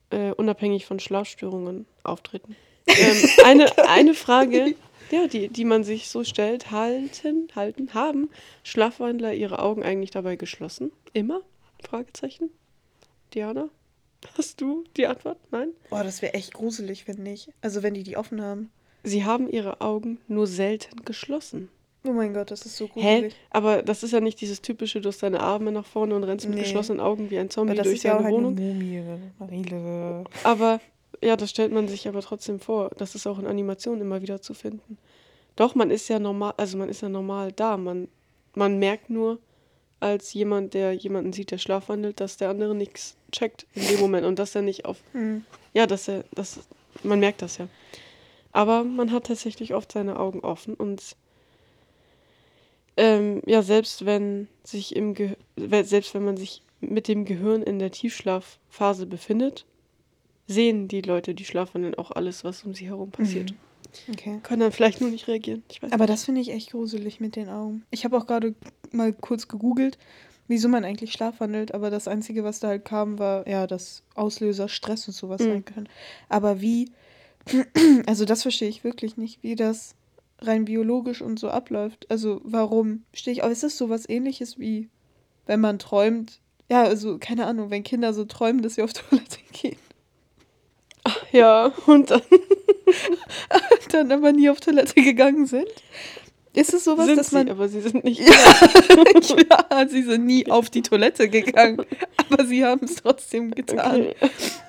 [0.09, 2.55] äh, unabhängig von Schlafstörungen auftreten.
[2.87, 4.75] ähm, eine, eine Frage,
[5.11, 8.29] ja, die, die man sich so stellt, halten, halten, haben
[8.63, 10.91] Schlafwandler ihre Augen eigentlich dabei geschlossen?
[11.13, 11.41] Immer?
[11.83, 12.49] Fragezeichen.
[13.33, 13.69] Diana?
[14.37, 15.37] Hast du die Antwort?
[15.51, 15.69] Nein?
[15.89, 17.49] Boah, das wäre echt gruselig, wenn nicht.
[17.61, 18.71] Also wenn die die offen haben.
[19.03, 21.69] Sie haben ihre Augen nur selten geschlossen.
[22.05, 22.91] Oh mein Gott, das ist so Hä?
[23.21, 23.35] gruselig.
[23.49, 26.45] Aber das ist ja nicht dieses typische, du hast deine Arme nach vorne und rennst
[26.47, 26.63] mit Nee.
[26.63, 28.55] geschlossenen Augen wie ein Zombie Aber das durch ist ja auch deine eine Wohnung.
[28.55, 29.01] Mumie,
[29.39, 30.23] Marile.
[30.43, 30.79] Aber
[31.23, 32.91] ja, das stellt man sich aber trotzdem vor.
[32.97, 34.97] Das ist auch in Animationen immer wieder zu finden.
[35.55, 37.77] Doch, man ist ja normal, also man ist ja normal da.
[37.77, 38.07] Man,
[38.55, 39.39] man merkt nur
[40.03, 44.25] als jemand, der jemanden sieht, der schlafwandelt, dass der andere nichts checkt in dem Moment
[44.25, 44.97] und dass er nicht auf.
[45.13, 45.45] Hm.
[45.73, 46.59] Ja, dass er, das,
[47.03, 47.69] man merkt das ja.
[48.51, 51.15] Aber man hat tatsächlich oft seine Augen offen und
[52.97, 57.79] ähm, ja, selbst wenn sich im Ge selbst wenn man sich mit dem Gehirn in
[57.79, 59.65] der Tiefschlafphase befindet,
[60.47, 63.51] sehen die Leute, die schlafwandeln, auch alles, was um sie herum passiert.
[63.51, 63.57] Mhm.
[64.11, 64.39] Okay.
[64.43, 65.63] Können dann vielleicht nur nicht reagieren.
[65.69, 67.83] Ich weiß Aber das finde ich echt gruselig mit den Augen.
[67.91, 68.55] Ich habe auch gerade
[68.91, 69.97] mal kurz gegoogelt,
[70.47, 74.67] wieso man eigentlich schlafwandelt, aber das Einzige, was da halt kam, war, ja, das Auslöser
[74.69, 75.49] Stress und sowas Mhm.
[75.49, 75.89] sein können.
[76.29, 76.91] Aber wie,
[78.05, 79.95] also das verstehe ich wirklich nicht, wie das
[80.39, 82.05] rein biologisch und so abläuft.
[82.09, 83.51] Also warum stehe ich auf?
[83.51, 84.89] Ist das sowas ähnliches wie,
[85.45, 86.39] wenn man träumt?
[86.69, 89.77] Ja, also keine Ahnung, wenn Kinder so träumen, dass sie auf Toilette gehen,
[91.33, 92.21] Ja, und dann,
[93.91, 95.67] dann aber nie auf Toilette gegangen sind.
[96.55, 97.49] Ist es sowas, sind dass sie, man.
[97.49, 98.19] aber sie sind nicht.
[99.71, 101.83] ja, sie sind nie auf die Toilette gegangen,
[102.17, 104.01] aber sie haben es trotzdem getan.
[104.01, 104.15] Okay.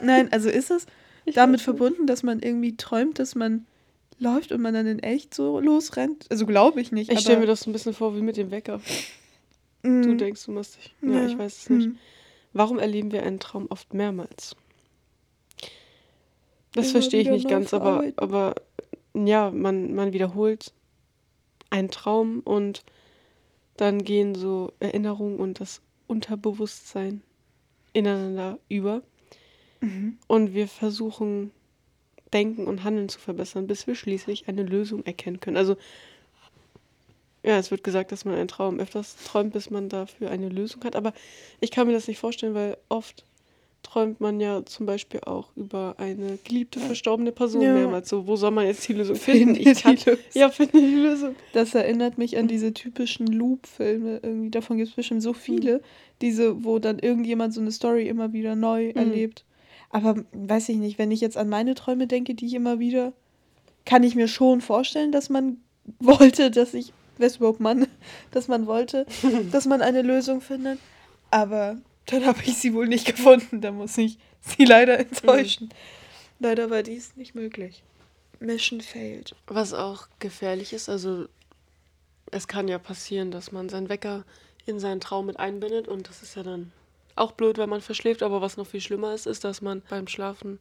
[0.01, 0.87] Nein, also ist es
[1.35, 3.67] damit verbunden, dass man irgendwie träumt, dass man
[4.19, 6.25] läuft und man dann in echt so losrennt?
[6.31, 7.13] Also glaube ich nicht.
[7.13, 8.81] Ich stelle mir das so ein bisschen vor wie mit dem Wecker.
[9.83, 10.95] Du Mm, denkst, du machst dich.
[11.03, 11.27] Ja, Ja.
[11.27, 11.85] ich weiß es nicht.
[11.89, 11.99] hm.
[12.55, 14.57] Warum erleben wir einen Traum oft mehrmals?
[16.75, 18.55] Das verstehe ich nicht ganz, aber, aber
[19.15, 20.73] ja, man, man wiederholt
[21.71, 22.85] einen Traum und
[23.77, 27.23] dann gehen so Erinnerungen und das Unterbewusstsein
[27.93, 29.03] ineinander über.
[29.81, 30.19] Mhm.
[30.27, 31.53] Und wir versuchen,
[32.33, 35.57] Denken und Handeln zu verbessern, bis wir schließlich eine Lösung erkennen können.
[35.57, 35.77] Also,
[37.45, 40.83] ja, es wird gesagt, dass man einen Traum öfters träumt, bis man dafür eine Lösung
[40.85, 40.97] hat.
[40.97, 41.13] Aber
[41.61, 43.25] ich kann mir das nicht vorstellen, weil oft
[43.85, 47.73] träumt man ja zum Beispiel auch über eine geliebte, verstorbene Person Ja.
[47.75, 48.09] mehrmals.
[48.09, 49.55] So, wo soll man jetzt die Lösung finden?
[49.55, 50.25] Finde Ich kann, die Lösung.
[50.35, 51.37] ja, finde die Lösung.
[51.53, 54.19] Das erinnert mich an diese typischen Loop-Filme.
[54.23, 55.81] Irgendwie davon gibt es bestimmt so viele,
[56.21, 59.45] diese, wo dann irgendjemand so eine Story immer wieder neu erlebt.
[59.91, 63.13] Aber weiß ich nicht, wenn ich jetzt an meine Träume denke, die ich immer wieder,
[63.85, 65.59] kann ich mir schon vorstellen, dass man
[66.01, 67.87] wollte, dass ich, wer ist überhaupt Mann,
[68.33, 69.07] dass man wollte,
[69.53, 70.79] dass man eine Lösung findet.
[71.31, 71.77] Aber
[72.07, 73.61] dann habe ich sie wohl nicht gefunden.
[73.61, 75.71] Da muss ich sie leider enttäuschen.
[76.39, 77.83] Leider war dies nicht möglich.
[78.41, 79.35] Mission failed.
[79.47, 81.27] Was auch gefährlich ist, also
[82.31, 84.25] es kann ja passieren, dass man seinen Wecker
[84.67, 86.73] in seinen Traum mit einbindet und das ist ja dann
[87.17, 90.09] auch blöd, wenn man verschläft, aber was noch viel schlimmer ist, ist, dass man beim
[90.09, 90.59] Schlafen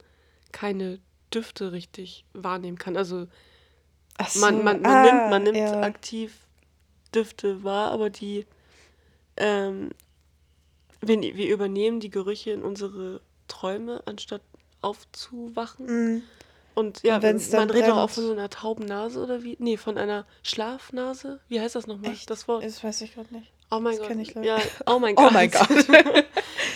[0.51, 0.99] keine
[1.33, 2.95] Düfte richtig wahrnehmen kann.
[2.95, 3.27] Also
[4.17, 5.81] Ach man, man, man ah, nimmt, man nimmt ja.
[5.81, 6.37] aktiv
[7.15, 8.45] Düfte wahr, aber die
[9.37, 9.89] ähm,
[11.07, 14.41] wir, wir übernehmen die Gerüche in unsere Träume, anstatt
[14.81, 15.85] aufzuwachen.
[16.17, 16.21] Mm.
[16.75, 18.11] Und ja, Und man redet doch auch brennt.
[18.11, 19.55] von so einer tauben Nase oder wie?
[19.59, 21.39] Nee, von einer Schlafnase.
[21.47, 22.11] Wie heißt das nochmal?
[22.11, 22.29] Echt?
[22.29, 22.63] Das Wort.
[22.63, 23.51] Das weiß ich gerade nicht.
[23.69, 24.17] Oh mein das Gott.
[24.17, 25.33] ich ja, oh mein Oh Gott.
[25.33, 25.69] mein Gott.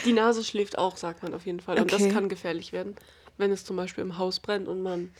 [0.05, 1.77] Die Nase schläft auch, sagt man auf jeden Fall.
[1.79, 2.03] Und Okay.
[2.05, 2.95] das kann gefährlich werden,
[3.37, 5.11] wenn es zum Beispiel im Haus brennt und man,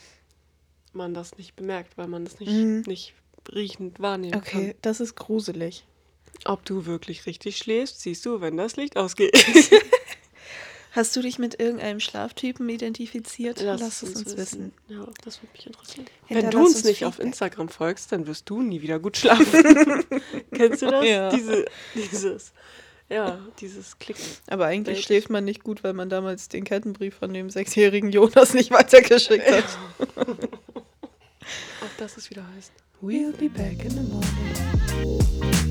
[0.94, 2.84] man das nicht bemerkt, weil man das nicht, Mhm.
[2.86, 3.14] nicht
[3.54, 5.86] riechend wahrnehmen Okay, das ist gruselig.
[6.46, 9.36] Ob du wirklich richtig schläfst, siehst du, wenn das Licht ausgeht.
[10.92, 13.62] Hast du dich mit irgendeinem Schlaftypen identifiziert?
[13.62, 14.74] Lass, es uns wissen.
[14.88, 16.08] Ja, das würde mich interessieren.
[16.28, 17.28] Wenn du uns uns nicht auf Feedback.
[17.28, 19.46] Instagram folgst, dann wirst du nie wieder gut schlafen.
[20.54, 21.06] Kennst du das?
[21.06, 21.30] Ja.
[21.30, 22.52] Diese, dieses,
[23.10, 24.26] ja, dieses Klicken.
[24.48, 25.06] Aber eigentlich Date.
[25.06, 29.52] schläft man nicht gut, weil man damals den Kettenbrief von dem sechsjährigen Jonas nicht weitergeschickt
[29.52, 29.78] hat.
[31.82, 32.72] Auch das ist wieder heißt.
[33.02, 35.67] We'll be back in the morning.